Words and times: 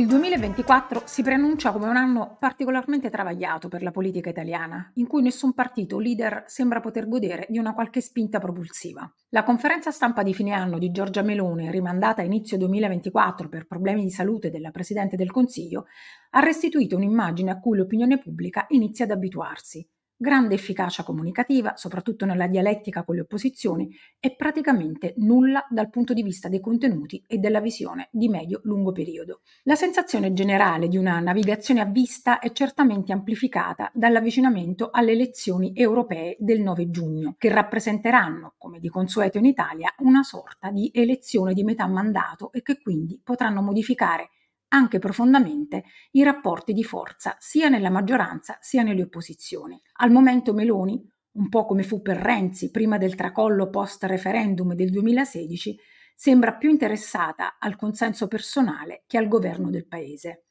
Il 0.00 0.06
2024 0.06 1.02
si 1.04 1.22
preannuncia 1.22 1.72
come 1.72 1.86
un 1.86 1.96
anno 1.96 2.38
particolarmente 2.40 3.10
travagliato 3.10 3.68
per 3.68 3.82
la 3.82 3.90
politica 3.90 4.30
italiana, 4.30 4.90
in 4.94 5.06
cui 5.06 5.20
nessun 5.20 5.52
partito 5.52 5.98
leader 5.98 6.44
sembra 6.46 6.80
poter 6.80 7.06
godere 7.06 7.44
di 7.50 7.58
una 7.58 7.74
qualche 7.74 8.00
spinta 8.00 8.38
propulsiva. 8.38 9.06
La 9.28 9.44
conferenza 9.44 9.90
stampa 9.90 10.22
di 10.22 10.32
fine 10.32 10.52
anno 10.52 10.78
di 10.78 10.90
Giorgia 10.90 11.20
Meloni, 11.20 11.70
rimandata 11.70 12.22
a 12.22 12.24
inizio 12.24 12.56
2024 12.56 13.50
per 13.50 13.66
problemi 13.66 14.02
di 14.02 14.10
salute 14.10 14.48
della 14.48 14.70
Presidente 14.70 15.16
del 15.16 15.30
Consiglio, 15.30 15.84
ha 16.30 16.40
restituito 16.40 16.96
un'immagine 16.96 17.50
a 17.50 17.60
cui 17.60 17.76
l'opinione 17.76 18.16
pubblica 18.16 18.64
inizia 18.70 19.04
ad 19.04 19.10
abituarsi. 19.10 19.86
Grande 20.22 20.52
efficacia 20.52 21.02
comunicativa, 21.02 21.76
soprattutto 21.76 22.26
nella 22.26 22.46
dialettica 22.46 23.04
con 23.04 23.14
le 23.14 23.22
opposizioni, 23.22 23.88
e 24.20 24.36
praticamente 24.36 25.14
nulla 25.16 25.66
dal 25.70 25.88
punto 25.88 26.12
di 26.12 26.22
vista 26.22 26.50
dei 26.50 26.60
contenuti 26.60 27.24
e 27.26 27.38
della 27.38 27.62
visione 27.62 28.10
di 28.12 28.28
medio-lungo 28.28 28.92
periodo. 28.92 29.40
La 29.62 29.76
sensazione 29.76 30.34
generale 30.34 30.88
di 30.88 30.98
una 30.98 31.20
navigazione 31.20 31.80
a 31.80 31.86
vista 31.86 32.38
è 32.38 32.52
certamente 32.52 33.14
amplificata 33.14 33.90
dall'avvicinamento 33.94 34.90
alle 34.92 35.12
elezioni 35.12 35.72
europee 35.74 36.36
del 36.38 36.60
9 36.60 36.90
giugno, 36.90 37.36
che 37.38 37.48
rappresenteranno, 37.48 38.56
come 38.58 38.78
di 38.78 38.90
consueto 38.90 39.38
in 39.38 39.46
Italia, 39.46 39.90
una 40.00 40.22
sorta 40.22 40.70
di 40.70 40.90
elezione 40.92 41.54
di 41.54 41.64
metà 41.64 41.86
mandato 41.86 42.52
e 42.52 42.60
che 42.60 42.78
quindi 42.78 43.18
potranno 43.24 43.62
modificare 43.62 44.28
anche 44.70 44.98
profondamente 44.98 45.84
i 46.12 46.22
rapporti 46.22 46.72
di 46.72 46.84
forza 46.84 47.36
sia 47.38 47.68
nella 47.68 47.90
maggioranza 47.90 48.58
sia 48.60 48.82
nelle 48.82 49.02
opposizioni. 49.02 49.80
Al 49.98 50.10
momento 50.10 50.52
Meloni, 50.52 51.00
un 51.32 51.48
po' 51.48 51.64
come 51.64 51.82
fu 51.82 52.02
per 52.02 52.16
Renzi 52.16 52.70
prima 52.70 52.98
del 52.98 53.14
tracollo 53.14 53.70
post-referendum 53.70 54.74
del 54.74 54.90
2016, 54.90 55.78
sembra 56.14 56.54
più 56.54 56.68
interessata 56.68 57.56
al 57.58 57.76
consenso 57.76 58.28
personale 58.28 59.04
che 59.06 59.16
al 59.16 59.28
governo 59.28 59.70
del 59.70 59.86
paese. 59.86 60.44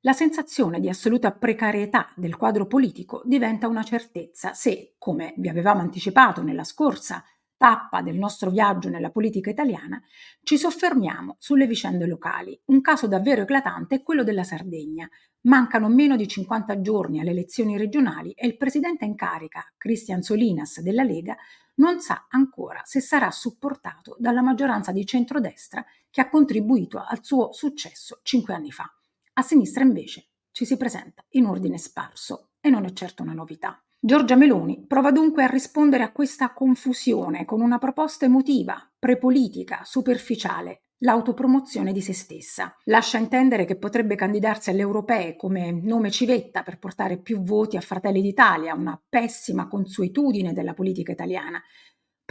La 0.00 0.12
sensazione 0.12 0.80
di 0.80 0.88
assoluta 0.88 1.30
precarietà 1.30 2.12
del 2.16 2.36
quadro 2.36 2.66
politico 2.66 3.22
diventa 3.24 3.68
una 3.68 3.84
certezza 3.84 4.52
se, 4.52 4.96
come 4.98 5.34
vi 5.36 5.48
avevamo 5.48 5.80
anticipato 5.80 6.42
nella 6.42 6.64
scorsa 6.64 7.22
tappa 7.62 8.02
del 8.02 8.18
nostro 8.18 8.50
viaggio 8.50 8.88
nella 8.88 9.12
politica 9.12 9.48
italiana, 9.48 10.02
ci 10.42 10.58
soffermiamo 10.58 11.36
sulle 11.38 11.68
vicende 11.68 12.08
locali. 12.08 12.60
Un 12.64 12.80
caso 12.80 13.06
davvero 13.06 13.42
eclatante 13.42 13.94
è 13.94 14.02
quello 14.02 14.24
della 14.24 14.42
Sardegna. 14.42 15.08
Mancano 15.42 15.88
meno 15.88 16.16
di 16.16 16.26
50 16.26 16.80
giorni 16.80 17.20
alle 17.20 17.30
elezioni 17.30 17.78
regionali 17.78 18.32
e 18.32 18.48
il 18.48 18.56
presidente 18.56 19.04
in 19.04 19.14
carica, 19.14 19.64
Cristian 19.76 20.22
Solinas 20.22 20.80
della 20.80 21.04
Lega, 21.04 21.36
non 21.74 22.00
sa 22.00 22.26
ancora 22.30 22.80
se 22.84 23.00
sarà 23.00 23.30
supportato 23.30 24.16
dalla 24.18 24.42
maggioranza 24.42 24.90
di 24.90 25.06
centrodestra 25.06 25.84
che 26.10 26.20
ha 26.20 26.28
contribuito 26.28 26.98
al 26.98 27.22
suo 27.22 27.52
successo 27.52 28.18
cinque 28.24 28.54
anni 28.54 28.72
fa. 28.72 28.92
A 29.34 29.42
sinistra 29.42 29.84
invece 29.84 30.30
ci 30.50 30.64
si 30.64 30.76
presenta 30.76 31.24
in 31.30 31.46
ordine 31.46 31.78
sparso 31.78 32.48
e 32.60 32.70
non 32.70 32.86
è 32.86 32.92
certo 32.92 33.22
una 33.22 33.34
novità. 33.34 33.80
Giorgia 34.04 34.34
Meloni 34.34 34.84
prova 34.84 35.12
dunque 35.12 35.44
a 35.44 35.46
rispondere 35.46 36.02
a 36.02 36.10
questa 36.10 36.52
confusione 36.52 37.44
con 37.44 37.60
una 37.60 37.78
proposta 37.78 38.24
emotiva, 38.24 38.76
prepolitica, 38.98 39.82
superficiale, 39.84 40.86
l'autopromozione 41.04 41.92
di 41.92 42.00
se 42.00 42.12
stessa. 42.12 42.76
Lascia 42.86 43.18
intendere 43.18 43.64
che 43.64 43.76
potrebbe 43.76 44.16
candidarsi 44.16 44.70
alle 44.70 44.80
europee 44.80 45.36
come 45.36 45.70
nome 45.70 46.10
civetta 46.10 46.64
per 46.64 46.80
portare 46.80 47.20
più 47.20 47.42
voti 47.44 47.76
a 47.76 47.80
Fratelli 47.80 48.22
d'Italia, 48.22 48.74
una 48.74 49.00
pessima 49.08 49.68
consuetudine 49.68 50.52
della 50.52 50.74
politica 50.74 51.12
italiana, 51.12 51.62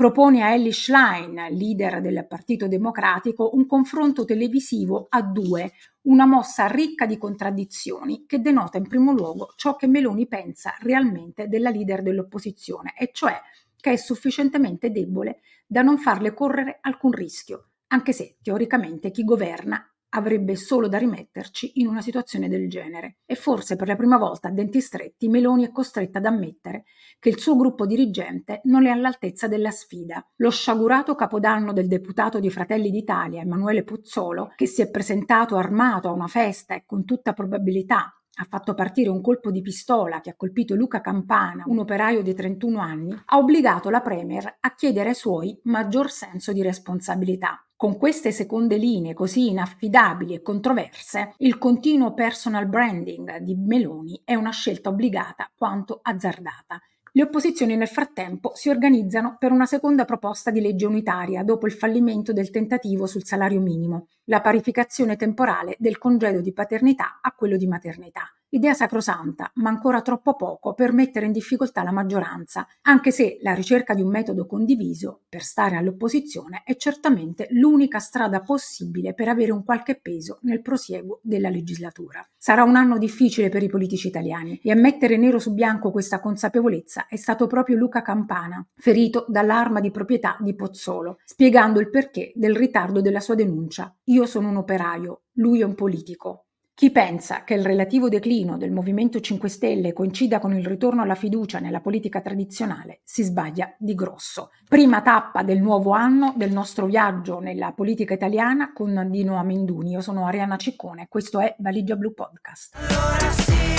propone 0.02 0.42
a 0.42 0.52
Ellie 0.52 0.72
Schlein, 0.72 1.36
leader 1.52 2.02
del 2.02 2.26
Partito 2.28 2.68
Democratico, 2.68 3.52
un 3.54 3.68
confronto 3.68 4.26
televisivo 4.26 5.06
a 5.08 5.22
due, 5.22 5.74
una 6.08 6.26
mossa 6.26 6.66
ricca 6.66 7.06
di 7.06 7.20
contraddizioni 7.20 8.26
che 8.26 8.42
denota 8.42 8.80
in 8.80 8.88
primo 8.88 9.12
luogo 9.12 9.54
ciò 9.56 9.76
che 9.76 9.86
Meloni 9.86 10.28
pensa 10.28 10.74
realmente 10.80 11.48
della 11.48 11.70
leader 11.70 12.02
dell'opposizione, 12.02 12.96
e 12.98 13.12
cioè 13.14 13.40
che 13.80 13.92
è 13.92 13.96
sufficientemente 13.96 14.90
debole 14.90 15.42
da 15.68 15.84
non 15.84 16.00
farle 16.00 16.34
correre 16.34 16.80
alcun 16.82 17.12
rischio, 17.12 17.68
anche 17.90 18.12
se 18.12 18.38
teoricamente 18.42 19.12
chi 19.12 19.24
governa 19.24 19.88
avrebbe 20.14 20.56
solo 20.56 20.88
da 20.88 20.98
rimetterci 20.98 21.80
in 21.80 21.88
una 21.88 22.02
situazione 22.02 22.50
del 22.50 22.70
genere. 22.70 23.18
E 23.26 23.36
forse 23.36 23.76
per 23.76 23.88
la 23.88 23.96
prima 23.96 24.18
volta 24.18 24.48
a 24.48 24.52
denti 24.52 24.82
stretti 24.82 25.28
Meloni 25.28 25.66
è 25.66 25.72
costretta 25.72 26.18
ad 26.20 26.26
ammettere 26.26 26.84
che 27.20 27.30
il 27.30 27.40
suo 27.40 27.56
gruppo 27.56 27.86
dirigente 27.86 28.62
non 28.66 28.86
è 28.86 28.90
all'altezza 28.90 29.48
della 29.48 29.72
sfida. 29.72 30.26
Lo 30.38 30.50
sciagurato 30.50 31.16
capodanno 31.16 31.74
del 31.74 31.88
deputato 31.88 32.40
di 32.40 32.50
Fratelli 32.50 32.90
d'Italia, 32.90 33.42
Emanuele 33.42 33.84
Puzzolo, 33.84 34.52
che 34.56 34.66
si 34.66 34.82
è 34.82 34.90
presentato 34.90 35.56
armato 35.56 36.08
a 36.08 36.14
una 36.14 36.28
festa 36.28 36.76
e 36.76 36.84
con 36.86 37.06
tutta 37.06 37.34
probabilità 37.34 38.16
ha 38.36 38.48
fatto 38.50 38.74
partire 38.74 39.10
un 39.10 39.22
colpo 39.22 39.52
di 39.52 39.62
pistola 39.62 40.22
che 40.22 40.32
ha 40.32 40.36
colpito 40.36 40.74
Luca 40.74 41.02
Campana, 41.02 41.64
un 41.68 41.80
operaio 41.80 42.24
di 42.24 42.34
31 42.34 42.80
anni, 42.80 43.22
ha 43.26 43.38
obbligato 43.38 43.90
la 43.90 44.02
Premier 44.02 44.58
a 44.60 44.74
chiedere 44.74 45.10
ai 45.10 45.16
suoi 45.16 45.60
maggior 45.64 46.10
senso 46.10 46.54
di 46.54 46.62
responsabilità. 46.62 47.64
Con 47.82 47.98
queste 47.98 48.32
seconde 48.32 48.78
linee 48.78 49.16
così 49.16 49.50
inaffidabili 49.50 50.36
e 50.36 50.44
controverse, 50.44 51.34
il 51.38 51.58
continuo 51.58 52.14
personal 52.14 52.68
branding 52.68 53.38
di 53.38 53.56
Meloni 53.56 54.22
è 54.24 54.36
una 54.36 54.52
scelta 54.52 54.90
obbligata 54.90 55.50
quanto 55.58 55.98
azzardata. 56.00 56.80
Le 57.12 57.24
opposizioni 57.24 57.76
nel 57.76 57.88
frattempo 57.88 58.52
si 58.54 58.70
organizzano 58.70 59.36
per 59.40 59.52
una 59.52 59.66
seconda 59.66 60.06
proposta 60.06 60.52
di 60.52 60.62
legge 60.62 60.86
unitaria 60.86 61.44
dopo 61.44 61.66
il 61.66 61.74
fallimento 61.74 62.34
del 62.34 62.52
tentativo 62.52 63.08
sul 63.08 63.26
salario 63.26 63.62
minimo, 63.62 64.06
la 64.26 64.42
parificazione 64.42 65.16
temporale 65.16 65.76
del 65.80 65.98
congedo 65.98 66.40
di 66.40 66.54
paternità 66.54 67.18
a 67.20 67.32
quello 67.32 67.58
di 67.58 67.66
maternità. 67.66 68.32
Idea 68.54 68.74
sacrosanta, 68.74 69.50
ma 69.56 69.70
ancora 69.70 70.02
troppo 70.02 70.36
poco 70.36 70.74
per 70.74 70.92
mettere 70.92 71.26
in 71.26 71.32
difficoltà 71.32 71.84
la 71.84 71.94
maggioranza, 71.94 72.68
anche 72.82 73.10
se 73.10 73.38
la 73.44 73.54
ricerca 73.54 73.94
di 73.94 74.02
un 74.02 74.10
metodo 74.10 74.46
condiviso 74.46 75.22
per 75.30 75.42
stare 75.42 75.78
all'opposizione 75.78 76.62
è 76.66 76.76
certamente 76.76 77.48
l'unica 77.52 78.00
strada 78.00 78.42
possibile 78.42 79.14
per 79.14 79.30
avere 79.30 79.54
un 79.54 79.64
qualche 79.64 80.02
peso 80.02 80.40
nel 80.42 80.62
prosieguo 80.62 81.22
della 81.24 81.48
legislatura. 81.48 82.28
Sarà 82.36 82.64
un 82.64 82.76
anno 82.76 82.98
difficile 82.98 83.48
per 83.48 83.64
i 83.64 83.70
politici 83.70 84.08
italiani 84.08 84.60
e 84.62 84.70
a 84.72 84.76
mettere 84.76 85.16
nero 85.16 85.40
su 85.40 85.54
bianco 85.54 85.90
questa 85.90 86.20
consapevolezza 86.20 87.08
è 87.08 87.16
stato 87.16 87.48
proprio 87.48 87.78
Luca 87.78 88.02
Campana, 88.02 88.68
ferito 88.76 89.24
dall'arma 89.30 89.80
di 89.80 89.92
proprietà 89.92 90.36
di 90.42 90.54
Pozzolo, 90.56 91.20
spiegando 91.24 91.80
il 91.80 91.90
perché 91.90 92.34
del 92.36 92.58
ritardo 92.58 93.00
della 93.00 93.22
sua 93.22 93.36
denuncia. 93.36 93.96
Io 94.08 94.26
sono 94.26 94.50
un 94.50 94.58
operaio, 94.58 95.22
lui 95.36 95.62
è 95.62 95.64
un 95.64 95.74
politico. 95.74 96.48
Chi 96.82 96.90
pensa 96.90 97.44
che 97.44 97.54
il 97.54 97.64
relativo 97.64 98.10
declino 98.10 98.58
del 98.58 98.72
Movimento 98.72 99.20
5 99.20 99.48
Stelle 99.50 99.94
coincida 99.94 100.40
con 100.40 100.58
il 100.58 100.66
ritorno 100.66 101.04
alla 101.04 101.14
fiducia 101.14 101.60
nella 101.60 101.80
politica 101.80 102.22
tradizionale 102.22 103.02
si 103.04 103.22
sbaglia 103.22 103.76
di 103.78 103.94
grosso. 103.94 104.50
Prima 104.68 105.04
tappa 105.04 105.44
del 105.44 105.62
nuovo 105.62 105.92
anno 105.92 106.34
del 106.36 106.52
nostro 106.52 106.88
viaggio 106.88 107.38
nella 107.38 107.72
politica 107.74 108.16
italiana 108.16 108.74
con 108.74 109.10
Dino 109.12 109.36
Amenduni. 109.36 109.92
Io 109.92 110.02
sono 110.02 110.26
Arianna 110.26 110.58
Ciccone, 110.58 111.06
questo 111.08 111.40
è 111.40 111.54
Valigia 111.60 111.96
Blu 111.96 112.16
Podcast. 112.16 112.76
Allora 112.78 113.30
sì, 113.30 113.71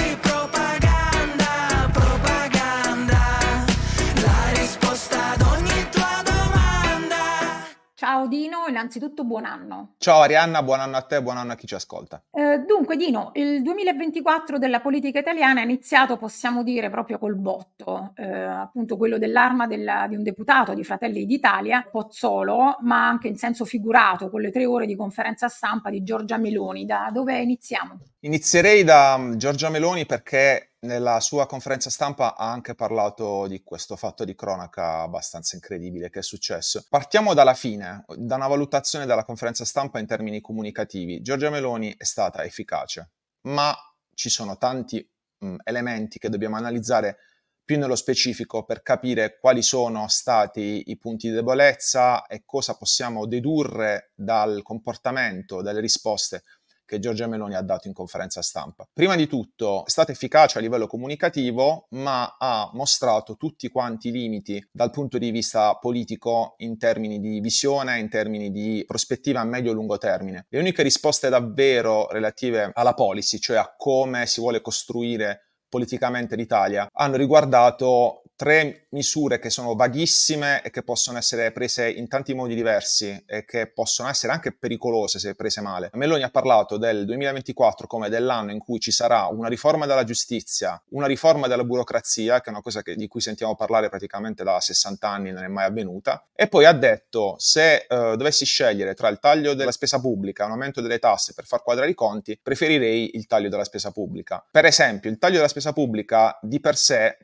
Dino, 8.32 8.64
innanzitutto 8.66 9.24
buon 9.24 9.44
anno. 9.44 9.96
Ciao 9.98 10.20
Arianna, 10.22 10.62
buon 10.62 10.80
anno 10.80 10.96
a 10.96 11.02
te, 11.02 11.20
buon 11.22 11.36
anno 11.36 11.52
a 11.52 11.54
chi 11.54 11.66
ci 11.66 11.74
ascolta. 11.74 12.22
Eh, 12.30 12.60
dunque 12.66 12.96
Dino, 12.96 13.30
il 13.34 13.60
2024 13.60 14.56
della 14.56 14.80
politica 14.80 15.18
italiana 15.18 15.60
è 15.60 15.64
iniziato, 15.64 16.16
possiamo 16.16 16.62
dire, 16.62 16.88
proprio 16.88 17.18
col 17.18 17.36
botto, 17.36 18.14
eh, 18.16 18.24
appunto 18.26 18.96
quello 18.96 19.18
dell'arma 19.18 19.66
della- 19.66 20.06
di 20.08 20.16
un 20.16 20.22
deputato 20.22 20.72
di 20.72 20.82
Fratelli 20.82 21.26
d'Italia, 21.26 21.86
Pozzolo, 21.90 22.78
ma 22.80 23.06
anche 23.06 23.28
in 23.28 23.36
senso 23.36 23.66
figurato, 23.66 24.30
con 24.30 24.40
le 24.40 24.50
tre 24.50 24.64
ore 24.64 24.86
di 24.86 24.96
conferenza 24.96 25.48
stampa 25.48 25.90
di 25.90 26.02
Giorgia 26.02 26.38
Meloni. 26.38 26.86
Da 26.86 27.10
dove 27.12 27.38
iniziamo? 27.38 27.98
Inizierei 28.20 28.82
da 28.82 29.18
mm, 29.18 29.34
Giorgia 29.34 29.68
Meloni 29.68 30.06
perché 30.06 30.71
nella 30.82 31.20
sua 31.20 31.46
conferenza 31.46 31.90
stampa 31.90 32.36
ha 32.36 32.50
anche 32.50 32.74
parlato 32.74 33.46
di 33.46 33.62
questo 33.62 33.96
fatto 33.96 34.24
di 34.24 34.34
cronaca 34.34 35.00
abbastanza 35.00 35.54
incredibile 35.54 36.10
che 36.10 36.20
è 36.20 36.22
successo. 36.22 36.84
Partiamo 36.88 37.34
dalla 37.34 37.54
fine, 37.54 38.04
da 38.16 38.36
una 38.36 38.48
valutazione 38.48 39.06
della 39.06 39.24
conferenza 39.24 39.64
stampa 39.64 39.98
in 39.98 40.06
termini 40.06 40.40
comunicativi. 40.40 41.20
Giorgia 41.20 41.50
Meloni 41.50 41.94
è 41.96 42.04
stata 42.04 42.44
efficace, 42.44 43.10
ma 43.42 43.74
ci 44.14 44.28
sono 44.28 44.56
tanti 44.58 45.08
mm, 45.44 45.56
elementi 45.64 46.18
che 46.18 46.28
dobbiamo 46.28 46.56
analizzare 46.56 47.18
più 47.64 47.78
nello 47.78 47.94
specifico 47.94 48.64
per 48.64 48.82
capire 48.82 49.38
quali 49.38 49.62
sono 49.62 50.08
stati 50.08 50.82
i 50.86 50.98
punti 50.98 51.28
di 51.28 51.34
debolezza 51.34 52.26
e 52.26 52.42
cosa 52.44 52.76
possiamo 52.76 53.26
dedurre 53.26 54.10
dal 54.16 54.62
comportamento, 54.62 55.62
dalle 55.62 55.80
risposte 55.80 56.42
che 56.84 56.98
Giorgia 56.98 57.26
Meloni 57.26 57.54
ha 57.54 57.62
dato 57.62 57.88
in 57.88 57.94
conferenza 57.94 58.42
stampa. 58.42 58.86
Prima 58.92 59.16
di 59.16 59.26
tutto 59.26 59.84
è 59.86 59.90
stata 59.90 60.12
efficace 60.12 60.58
a 60.58 60.60
livello 60.60 60.86
comunicativo, 60.86 61.86
ma 61.90 62.36
ha 62.38 62.70
mostrato 62.74 63.36
tutti 63.36 63.68
quanti 63.68 64.08
i 64.08 64.12
limiti 64.12 64.64
dal 64.70 64.90
punto 64.90 65.18
di 65.18 65.30
vista 65.30 65.74
politico 65.76 66.54
in 66.58 66.78
termini 66.78 67.18
di 67.20 67.40
visione, 67.40 67.98
in 67.98 68.08
termini 68.08 68.50
di 68.50 68.84
prospettiva 68.86 69.40
a 69.40 69.44
medio-lungo 69.44 69.98
termine. 69.98 70.46
Le 70.48 70.58
uniche 70.58 70.82
risposte 70.82 71.28
davvero 71.28 72.08
relative 72.10 72.70
alla 72.74 72.94
policy, 72.94 73.38
cioè 73.38 73.56
a 73.56 73.74
come 73.76 74.26
si 74.26 74.40
vuole 74.40 74.60
costruire 74.60 75.51
politicamente 75.72 76.36
l'Italia, 76.36 76.86
hanno 76.92 77.16
riguardato 77.16 78.24
tre 78.42 78.86
misure 78.90 79.38
che 79.38 79.50
sono 79.50 79.76
vaghissime 79.76 80.62
e 80.62 80.70
che 80.70 80.82
possono 80.82 81.16
essere 81.16 81.52
prese 81.52 81.88
in 81.88 82.08
tanti 82.08 82.34
modi 82.34 82.56
diversi 82.56 83.22
e 83.24 83.44
che 83.44 83.70
possono 83.70 84.08
essere 84.08 84.32
anche 84.32 84.52
pericolose 84.52 85.20
se 85.20 85.36
prese 85.36 85.60
male. 85.60 85.90
Meloni 85.92 86.24
ha 86.24 86.28
parlato 86.28 86.76
del 86.76 87.04
2024 87.04 87.86
come 87.86 88.08
dell'anno 88.08 88.50
in 88.50 88.58
cui 88.58 88.80
ci 88.80 88.90
sarà 88.90 89.26
una 89.26 89.46
riforma 89.46 89.86
della 89.86 90.02
giustizia, 90.02 90.82
una 90.90 91.06
riforma 91.06 91.46
della 91.46 91.62
burocrazia, 91.62 92.40
che 92.40 92.46
è 92.46 92.50
una 92.50 92.62
cosa 92.62 92.82
che, 92.82 92.96
di 92.96 93.06
cui 93.06 93.20
sentiamo 93.20 93.54
parlare 93.54 93.88
praticamente 93.88 94.42
da 94.42 94.60
60 94.60 95.08
anni, 95.08 95.30
non 95.30 95.44
è 95.44 95.48
mai 95.48 95.66
avvenuta, 95.66 96.26
e 96.34 96.48
poi 96.48 96.64
ha 96.64 96.72
detto 96.72 97.36
se 97.38 97.86
uh, 97.88 98.16
dovessi 98.16 98.44
scegliere 98.44 98.94
tra 98.94 99.08
il 99.08 99.20
taglio 99.20 99.54
della 99.54 99.70
spesa 99.70 100.00
pubblica 100.00 100.42
e 100.42 100.46
un 100.46 100.52
aumento 100.52 100.80
delle 100.80 100.98
tasse 100.98 101.32
per 101.32 101.46
far 101.46 101.62
quadrare 101.62 101.90
i 101.90 101.94
conti, 101.94 102.36
preferirei 102.42 103.14
il 103.14 103.26
taglio 103.28 103.48
della 103.48 103.62
spesa 103.62 103.92
pubblica. 103.92 104.44
Per 104.50 104.64
esempio, 104.64 105.10
il 105.10 105.18
taglio 105.18 105.36
della 105.36 105.46
spesa 105.46 105.61
pubblica 105.70 106.36
di 106.42 106.58
per 106.58 106.76
sé 106.76 107.16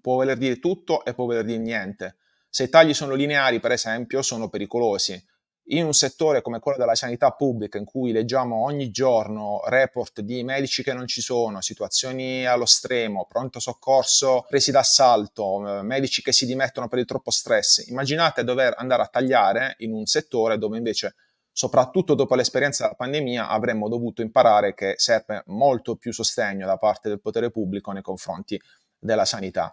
può 0.00 0.16
voler 0.16 0.36
dire 0.36 0.58
tutto 0.58 1.04
e 1.04 1.14
può 1.14 1.26
voler 1.26 1.44
dire 1.44 1.58
niente. 1.58 2.16
Se 2.48 2.64
i 2.64 2.68
tagli 2.68 2.94
sono 2.94 3.14
lineari, 3.14 3.60
per 3.60 3.72
esempio, 3.72 4.22
sono 4.22 4.48
pericolosi. 4.48 5.22
In 5.68 5.86
un 5.86 5.94
settore 5.94 6.42
come 6.42 6.58
quello 6.58 6.76
della 6.76 6.94
sanità 6.94 7.30
pubblica, 7.30 7.78
in 7.78 7.86
cui 7.86 8.12
leggiamo 8.12 8.64
ogni 8.64 8.90
giorno 8.90 9.62
report 9.64 10.20
di 10.20 10.44
medici 10.44 10.82
che 10.82 10.92
non 10.92 11.06
ci 11.06 11.22
sono, 11.22 11.62
situazioni 11.62 12.44
allo 12.44 12.66
stremo, 12.66 13.26
pronto 13.26 13.60
soccorso 13.60 14.44
presi 14.46 14.70
d'assalto, 14.70 15.78
eh, 15.78 15.82
medici 15.82 16.20
che 16.20 16.32
si 16.32 16.44
dimettono 16.44 16.86
per 16.88 16.98
il 16.98 17.06
troppo 17.06 17.30
stress, 17.30 17.86
immaginate 17.86 18.44
dover 18.44 18.74
andare 18.76 19.02
a 19.02 19.06
tagliare 19.06 19.76
in 19.78 19.94
un 19.94 20.04
settore 20.04 20.58
dove 20.58 20.76
invece 20.76 21.14
soprattutto 21.54 22.14
dopo 22.14 22.34
l'esperienza 22.34 22.82
della 22.82 22.96
pandemia, 22.96 23.48
avremmo 23.48 23.88
dovuto 23.88 24.22
imparare 24.22 24.74
che 24.74 24.94
serve 24.96 25.44
molto 25.46 25.94
più 25.94 26.12
sostegno 26.12 26.66
da 26.66 26.78
parte 26.78 27.08
del 27.08 27.20
potere 27.20 27.50
pubblico 27.50 27.92
nei 27.92 28.02
confronti 28.02 28.60
della 28.98 29.24
sanità. 29.24 29.72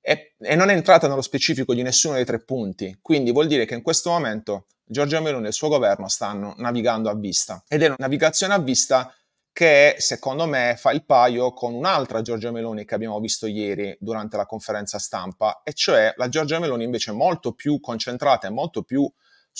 E, 0.00 0.34
e, 0.38 0.56
non 0.56 0.70
è 0.70 0.74
entrata 0.74 1.06
nello 1.06 1.22
specifico 1.22 1.72
di 1.72 1.82
nessuno 1.82 2.14
dei 2.14 2.24
tre 2.24 2.40
punti, 2.40 2.98
quindi 3.00 3.30
vuol 3.30 3.46
dire 3.46 3.64
che 3.64 3.74
in 3.74 3.82
questo 3.82 4.10
momento 4.10 4.66
Giorgia 4.84 5.20
Meloni 5.20 5.44
e 5.44 5.48
il 5.48 5.54
suo 5.54 5.68
governo 5.68 6.08
stanno 6.08 6.54
navigando 6.56 7.08
a 7.08 7.14
vista 7.14 7.62
ed 7.68 7.82
è 7.82 7.86
una 7.86 7.96
navigazione 7.98 8.54
a 8.54 8.58
vista 8.58 9.14
che 9.52 9.96
secondo 9.98 10.46
me 10.46 10.74
fa 10.76 10.90
il 10.90 11.04
paio 11.04 11.52
con 11.52 11.74
un'altra 11.74 12.22
Giorgia 12.22 12.50
Meloni 12.50 12.84
che 12.84 12.94
abbiamo 12.94 13.20
visto 13.20 13.46
ieri 13.46 13.96
durante 14.00 14.36
la 14.36 14.46
conferenza 14.46 14.98
stampa, 14.98 15.60
e 15.62 15.74
cioè 15.74 16.12
la 16.16 16.28
Giorgia 16.28 16.58
Meloni 16.58 16.82
invece 16.82 17.12
molto 17.12 17.52
più 17.52 17.78
concentrata 17.78 18.48
e 18.48 18.50
molto 18.50 18.82
più 18.82 19.08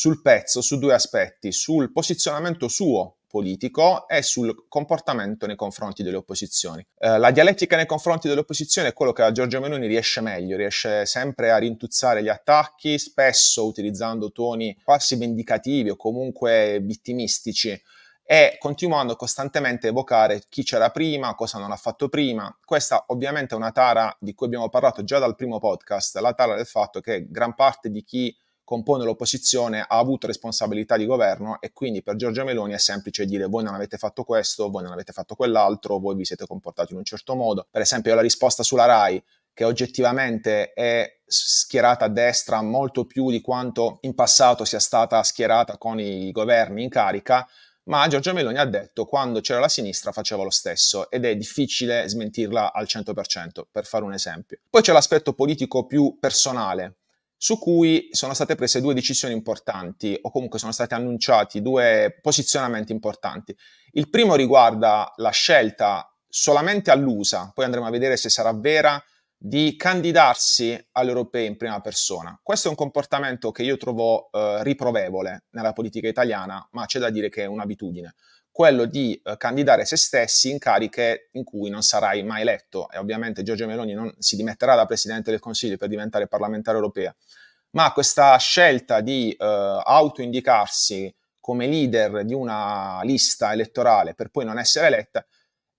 sul 0.00 0.22
pezzo 0.22 0.62
su 0.62 0.78
due 0.78 0.94
aspetti, 0.94 1.52
sul 1.52 1.92
posizionamento 1.92 2.68
suo 2.68 3.18
politico 3.26 4.08
e 4.08 4.22
sul 4.22 4.64
comportamento 4.66 5.44
nei 5.44 5.56
confronti 5.56 6.02
delle 6.02 6.16
opposizioni. 6.16 6.82
Eh, 6.96 7.18
la 7.18 7.30
dialettica 7.30 7.76
nei 7.76 7.84
confronti 7.84 8.26
delle 8.26 8.40
opposizioni 8.40 8.88
è 8.88 8.94
quello 8.94 9.12
che 9.12 9.20
a 9.20 9.30
Giorgia 9.30 9.60
Meloni 9.60 9.86
riesce 9.86 10.22
meglio, 10.22 10.56
riesce 10.56 11.04
sempre 11.04 11.50
a 11.50 11.58
rintuzzare 11.58 12.22
gli 12.22 12.30
attacchi, 12.30 12.98
spesso 12.98 13.66
utilizzando 13.66 14.32
toni 14.32 14.74
quasi 14.82 15.16
vendicativi 15.16 15.90
o 15.90 15.96
comunque 15.96 16.80
vittimistici 16.80 17.78
e 18.24 18.56
continuando 18.58 19.16
costantemente 19.16 19.88
a 19.88 19.90
evocare 19.90 20.44
chi 20.48 20.62
c'era 20.62 20.88
prima, 20.88 21.34
cosa 21.34 21.58
non 21.58 21.72
ha 21.72 21.76
fatto 21.76 22.08
prima. 22.08 22.50
Questa 22.64 23.04
ovviamente 23.08 23.52
è 23.52 23.58
una 23.58 23.70
tara 23.70 24.16
di 24.18 24.32
cui 24.32 24.46
abbiamo 24.46 24.70
parlato 24.70 25.04
già 25.04 25.18
dal 25.18 25.36
primo 25.36 25.58
podcast, 25.58 26.16
la 26.20 26.32
tara 26.32 26.56
del 26.56 26.64
fatto 26.64 27.00
che 27.00 27.26
gran 27.28 27.54
parte 27.54 27.90
di 27.90 28.02
chi 28.02 28.34
compone 28.70 29.02
l'opposizione 29.02 29.80
ha 29.80 29.98
avuto 29.98 30.28
responsabilità 30.28 30.96
di 30.96 31.04
governo 31.04 31.60
e 31.60 31.72
quindi 31.72 32.04
per 32.04 32.14
Giorgia 32.14 32.44
Meloni 32.44 32.72
è 32.72 32.78
semplice 32.78 33.24
dire 33.24 33.46
voi 33.46 33.64
non 33.64 33.74
avete 33.74 33.96
fatto 33.96 34.22
questo, 34.22 34.70
voi 34.70 34.84
non 34.84 34.92
avete 34.92 35.12
fatto 35.12 35.34
quell'altro, 35.34 35.98
voi 35.98 36.14
vi 36.14 36.24
siete 36.24 36.46
comportati 36.46 36.92
in 36.92 36.98
un 36.98 37.04
certo 37.04 37.34
modo. 37.34 37.66
Per 37.68 37.80
esempio 37.80 38.14
la 38.14 38.20
risposta 38.20 38.62
sulla 38.62 38.84
RAI 38.84 39.20
che 39.52 39.64
oggettivamente 39.64 40.72
è 40.72 41.18
schierata 41.26 42.04
a 42.04 42.08
destra 42.08 42.62
molto 42.62 43.06
più 43.06 43.32
di 43.32 43.40
quanto 43.40 43.98
in 44.02 44.14
passato 44.14 44.64
sia 44.64 44.78
stata 44.78 45.20
schierata 45.24 45.76
con 45.76 45.98
i 45.98 46.30
governi 46.30 46.84
in 46.84 46.90
carica, 46.90 47.44
ma 47.86 48.06
Giorgia 48.06 48.32
Meloni 48.32 48.58
ha 48.58 48.66
detto 48.66 49.04
quando 49.04 49.40
c'era 49.40 49.58
la 49.58 49.68
sinistra 49.68 50.12
faceva 50.12 50.44
lo 50.44 50.50
stesso 50.50 51.10
ed 51.10 51.24
è 51.24 51.34
difficile 51.34 52.08
smentirla 52.08 52.72
al 52.72 52.86
100%, 52.88 53.62
per 53.68 53.84
fare 53.84 54.04
un 54.04 54.12
esempio. 54.12 54.58
Poi 54.70 54.80
c'è 54.80 54.92
l'aspetto 54.92 55.32
politico 55.32 55.86
più 55.86 56.18
personale, 56.20 56.99
su 57.42 57.58
cui 57.58 58.10
sono 58.10 58.34
state 58.34 58.54
prese 58.54 58.82
due 58.82 58.92
decisioni 58.92 59.32
importanti 59.32 60.14
o 60.20 60.30
comunque 60.30 60.58
sono 60.58 60.72
stati 60.72 60.92
annunciati 60.92 61.62
due 61.62 62.18
posizionamenti 62.20 62.92
importanti. 62.92 63.56
Il 63.92 64.10
primo 64.10 64.34
riguarda 64.34 65.10
la 65.16 65.30
scelta 65.30 66.14
solamente 66.28 66.90
all'USA, 66.90 67.50
poi 67.54 67.64
andremo 67.64 67.86
a 67.86 67.90
vedere 67.90 68.18
se 68.18 68.28
sarà 68.28 68.52
vera, 68.52 69.02
di 69.34 69.74
candidarsi 69.74 70.78
all'europeo 70.92 71.46
in 71.46 71.56
prima 71.56 71.80
persona. 71.80 72.38
Questo 72.42 72.66
è 72.66 72.70
un 72.70 72.76
comportamento 72.76 73.52
che 73.52 73.62
io 73.62 73.78
trovo 73.78 74.30
eh, 74.30 74.62
riprovevole 74.62 75.46
nella 75.52 75.72
politica 75.72 76.08
italiana, 76.08 76.68
ma 76.72 76.84
c'è 76.84 76.98
da 76.98 77.08
dire 77.08 77.30
che 77.30 77.44
è 77.44 77.46
un'abitudine 77.46 78.16
quello 78.50 78.84
di 78.84 79.20
eh, 79.22 79.36
candidare 79.36 79.84
se 79.84 79.96
stessi 79.96 80.50
in 80.50 80.58
cariche 80.58 81.28
in 81.32 81.44
cui 81.44 81.70
non 81.70 81.82
sarai 81.82 82.22
mai 82.22 82.42
eletto 82.42 82.90
e 82.90 82.98
ovviamente 82.98 83.42
Giorgio 83.42 83.66
Meloni 83.66 83.92
non 83.92 84.12
si 84.18 84.36
dimetterà 84.36 84.74
da 84.74 84.86
Presidente 84.86 85.30
del 85.30 85.40
Consiglio 85.40 85.76
per 85.76 85.88
diventare 85.88 86.26
parlamentare 86.26 86.76
europea, 86.76 87.14
ma 87.70 87.92
questa 87.92 88.36
scelta 88.36 89.00
di 89.00 89.32
eh, 89.32 89.36
autoindicarsi 89.84 91.14
come 91.40 91.66
leader 91.66 92.24
di 92.24 92.34
una 92.34 93.00
lista 93.02 93.52
elettorale 93.52 94.14
per 94.14 94.28
poi 94.28 94.44
non 94.44 94.58
essere 94.58 94.88
eletta 94.88 95.24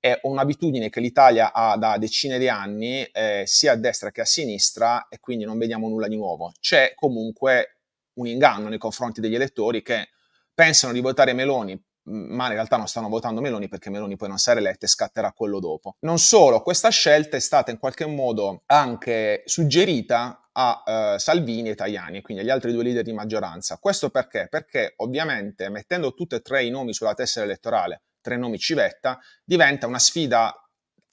è 0.02 0.20
un'abitudine 0.24 0.90
che 0.90 1.00
l'Italia 1.00 1.54
ha 1.54 1.78
da 1.78 2.00
decine 2.00 2.40
di 2.40 2.50
anni, 2.50 3.04
eh, 3.04 3.44
sia 3.46 3.74
a 3.74 3.76
destra 3.76 4.10
che 4.10 4.22
a 4.22 4.26
sinistra, 4.26 5.08
e 5.10 5.20
quindi 5.20 5.46
non 5.46 5.60
vediamo 5.60 5.88
nulla 5.88 6.08
di 6.08 6.16
nuovo. 6.16 6.54
C'è 6.60 6.94
comunque 6.96 7.82
un 8.14 8.26
inganno 8.26 8.68
nei 8.68 8.80
confronti 8.80 9.22
degli 9.22 9.36
elettori 9.36 9.84
che 9.84 10.10
pensano 10.56 10.92
di 10.92 11.02
votare 11.02 11.34
Meloni 11.34 11.80
ma 12.04 12.48
in 12.48 12.54
realtà 12.54 12.78
non 12.78 12.88
stanno 12.88 13.10
votando 13.10 13.42
Meloni 13.42 13.68
perché 13.68 13.90
Meloni 13.90 14.16
poi 14.16 14.30
non 14.30 14.38
sarà 14.38 14.60
eletta 14.60 14.86
e 14.86 14.90
scatterà 14.90 15.32
quello 15.34 15.60
dopo. 15.60 15.96
Non 16.02 16.18
solo, 16.18 16.62
questa 16.62 16.90
scelta 16.90 17.38
è 17.38 17.40
stata 17.40 17.72
in 17.72 17.78
qualche 17.78 18.06
modo 18.06 18.64
anche 18.66 19.44
suggerita 19.46 20.50
a 20.54 21.14
uh, 21.14 21.18
Salvini 21.18 21.70
e 21.70 21.76
Tajani, 21.76 22.22
quindi 22.22 22.44
agli 22.44 22.50
altri 22.50 22.74
due 22.74 22.84
leader 22.84 23.04
di 23.04 23.14
maggioranza. 23.14 23.78
Questo 23.78 24.10
perché? 24.10 24.48
Perché 24.50 24.94
ovviamente 24.98 25.70
mettendo 25.70 26.14
tutti 26.14 26.36
e 26.36 26.42
tre 26.42 26.66
i 26.66 26.70
nomi 26.70 26.94
sulla 26.94 27.14
tessera 27.14 27.46
elettorale, 27.46 28.02
tre 28.22 28.38
nomi 28.38 28.58
civetta, 28.58 29.20
diventa 29.44 29.88
una 29.88 30.00
sfida 30.00 30.54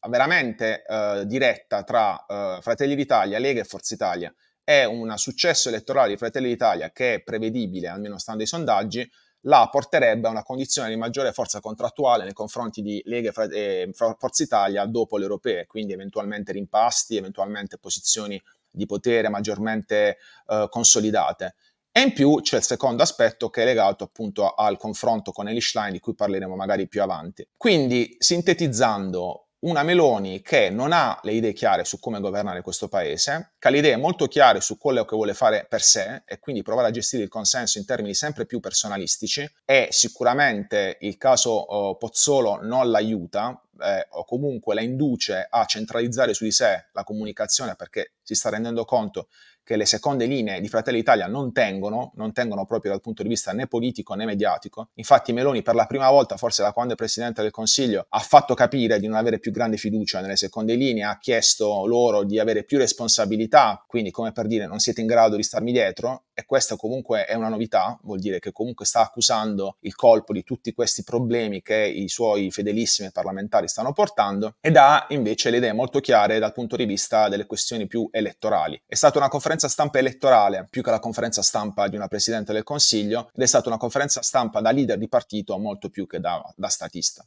veramente 0.08 0.82
uh, 0.86 1.24
diretta 1.24 1.82
tra 1.82 2.24
uh, 2.26 2.60
Fratelli 2.60 2.94
d'Italia, 2.94 3.38
Lega 3.38 3.60
e 3.60 3.64
Forza 3.64 3.94
Italia. 3.94 4.32
È 4.64 4.84
un 4.84 5.16
successo 5.16 5.68
elettorale 5.68 6.10
di 6.10 6.16
Fratelli 6.16 6.48
d'Italia 6.48 6.90
che 6.90 7.14
è 7.14 7.22
prevedibile, 7.22 7.88
almeno 7.88 8.18
stando 8.18 8.42
ai 8.42 8.48
sondaggi, 8.48 9.08
la 9.42 9.68
porterebbe 9.70 10.26
a 10.26 10.30
una 10.30 10.42
condizione 10.42 10.88
di 10.88 10.96
maggiore 10.96 11.32
forza 11.32 11.60
contrattuale 11.60 12.24
nei 12.24 12.32
confronti 12.32 12.82
di 12.82 13.00
Lega 13.04 13.32
e 13.50 13.90
Forza 13.92 14.42
Italia 14.42 14.84
dopo 14.86 15.16
le 15.16 15.24
europee, 15.24 15.66
quindi 15.66 15.92
eventualmente 15.92 16.52
rimpasti, 16.52 17.16
eventualmente 17.16 17.78
posizioni 17.78 18.40
di 18.70 18.86
potere 18.86 19.28
maggiormente 19.28 20.18
eh, 20.46 20.66
consolidate. 20.70 21.54
E 21.90 22.00
in 22.02 22.12
più 22.12 22.40
c'è 22.42 22.58
il 22.58 22.62
secondo 22.62 23.02
aspetto 23.02 23.48
che 23.48 23.62
è 23.62 23.64
legato 23.64 24.04
appunto 24.04 24.54
al 24.54 24.76
confronto 24.76 25.32
con 25.32 25.48
Elish 25.48 25.74
Line 25.74 25.92
di 25.92 26.00
cui 26.00 26.14
parleremo 26.14 26.54
magari 26.54 26.86
più 26.86 27.02
avanti. 27.02 27.48
Quindi, 27.56 28.16
sintetizzando, 28.18 29.47
una 29.60 29.82
Meloni 29.82 30.40
che 30.40 30.70
non 30.70 30.92
ha 30.92 31.18
le 31.22 31.32
idee 31.32 31.52
chiare 31.52 31.84
su 31.84 31.98
come 31.98 32.20
governare 32.20 32.62
questo 32.62 32.88
paese, 32.88 33.52
che 33.58 33.68
ha 33.68 33.70
le 33.70 33.78
idee 33.78 33.96
molto 33.96 34.26
chiare 34.28 34.60
su 34.60 34.78
quello 34.78 35.04
che 35.04 35.16
vuole 35.16 35.34
fare 35.34 35.66
per 35.68 35.82
sé 35.82 36.22
e 36.26 36.38
quindi 36.38 36.62
provare 36.62 36.88
a 36.88 36.92
gestire 36.92 37.24
il 37.24 37.28
consenso 37.28 37.78
in 37.78 37.84
termini 37.84 38.14
sempre 38.14 38.46
più 38.46 38.60
personalistici 38.60 39.50
e 39.64 39.88
sicuramente 39.90 40.98
il 41.00 41.16
caso 41.16 41.66
uh, 41.66 41.96
Pozzolo 41.96 42.60
non 42.62 42.90
l'aiuta 42.90 43.60
eh, 43.80 44.06
o 44.10 44.24
comunque 44.24 44.74
la 44.74 44.80
induce 44.80 45.46
a 45.48 45.64
centralizzare 45.64 46.34
su 46.34 46.44
di 46.44 46.52
sé 46.52 46.86
la 46.92 47.04
comunicazione 47.04 47.74
perché 47.74 48.12
si 48.22 48.34
sta 48.34 48.50
rendendo 48.50 48.84
conto 48.84 49.28
che 49.68 49.76
le 49.76 49.84
seconde 49.84 50.24
linee 50.24 50.62
di 50.62 50.68
Fratelli 50.68 50.96
Italia 50.96 51.26
non 51.26 51.52
tengono, 51.52 52.12
non 52.14 52.32
tengono 52.32 52.64
proprio 52.64 52.92
dal 52.92 53.02
punto 53.02 53.22
di 53.22 53.28
vista 53.28 53.52
né 53.52 53.66
politico 53.66 54.14
né 54.14 54.24
mediatico. 54.24 54.88
Infatti 54.94 55.34
Meloni 55.34 55.60
per 55.60 55.74
la 55.74 55.84
prima 55.84 56.08
volta, 56.08 56.38
forse 56.38 56.62
da 56.62 56.72
quando 56.72 56.94
è 56.94 56.96
Presidente 56.96 57.42
del 57.42 57.50
Consiglio, 57.50 58.06
ha 58.08 58.18
fatto 58.20 58.54
capire 58.54 58.98
di 58.98 59.06
non 59.06 59.18
avere 59.18 59.38
più 59.38 59.52
grande 59.52 59.76
fiducia 59.76 60.22
nelle 60.22 60.36
seconde 60.36 60.74
linee, 60.74 61.04
ha 61.04 61.18
chiesto 61.18 61.84
loro 61.84 62.24
di 62.24 62.38
avere 62.38 62.64
più 62.64 62.78
responsabilità 62.78 63.84
quindi 63.86 64.10
come 64.10 64.32
per 64.32 64.46
dire 64.46 64.66
non 64.66 64.78
siete 64.78 65.02
in 65.02 65.06
grado 65.06 65.36
di 65.36 65.42
starmi 65.42 65.70
dietro, 65.70 66.24
e 66.38 66.44
questa 66.44 66.76
comunque 66.76 67.24
è 67.24 67.34
una 67.34 67.48
novità, 67.48 67.98
vuol 68.04 68.20
dire 68.20 68.38
che 68.38 68.52
comunque 68.52 68.84
sta 68.84 69.00
accusando 69.00 69.76
il 69.80 69.96
colpo 69.96 70.32
di 70.32 70.44
tutti 70.44 70.72
questi 70.72 71.02
problemi 71.02 71.62
che 71.62 71.74
i 71.74 72.08
suoi 72.08 72.52
fedelissimi 72.52 73.10
parlamentari 73.10 73.66
stanno 73.66 73.92
portando 73.92 74.54
ed 74.60 74.76
ha 74.76 75.06
invece 75.08 75.50
le 75.50 75.56
idee 75.56 75.72
molto 75.72 75.98
chiare 75.98 76.38
dal 76.38 76.52
punto 76.52 76.76
di 76.76 76.84
vista 76.84 77.28
delle 77.28 77.44
questioni 77.44 77.88
più 77.88 78.08
elettorali. 78.12 78.80
È 78.86 78.94
stata 78.94 79.18
una 79.18 79.26
conferenza 79.26 79.57
stampa 79.66 79.98
elettorale 79.98 80.68
più 80.70 80.82
che 80.82 80.90
la 80.90 81.00
conferenza 81.00 81.42
stampa 81.42 81.88
di 81.88 81.96
una 81.96 82.06
Presidente 82.06 82.52
del 82.52 82.62
Consiglio 82.62 83.30
ed 83.34 83.42
è 83.42 83.46
stata 83.46 83.68
una 83.68 83.78
conferenza 83.78 84.22
stampa 84.22 84.60
da 84.60 84.70
leader 84.70 84.98
di 84.98 85.08
partito 85.08 85.58
molto 85.58 85.88
più 85.88 86.06
che 86.06 86.20
da, 86.20 86.40
da 86.54 86.68
statista. 86.68 87.26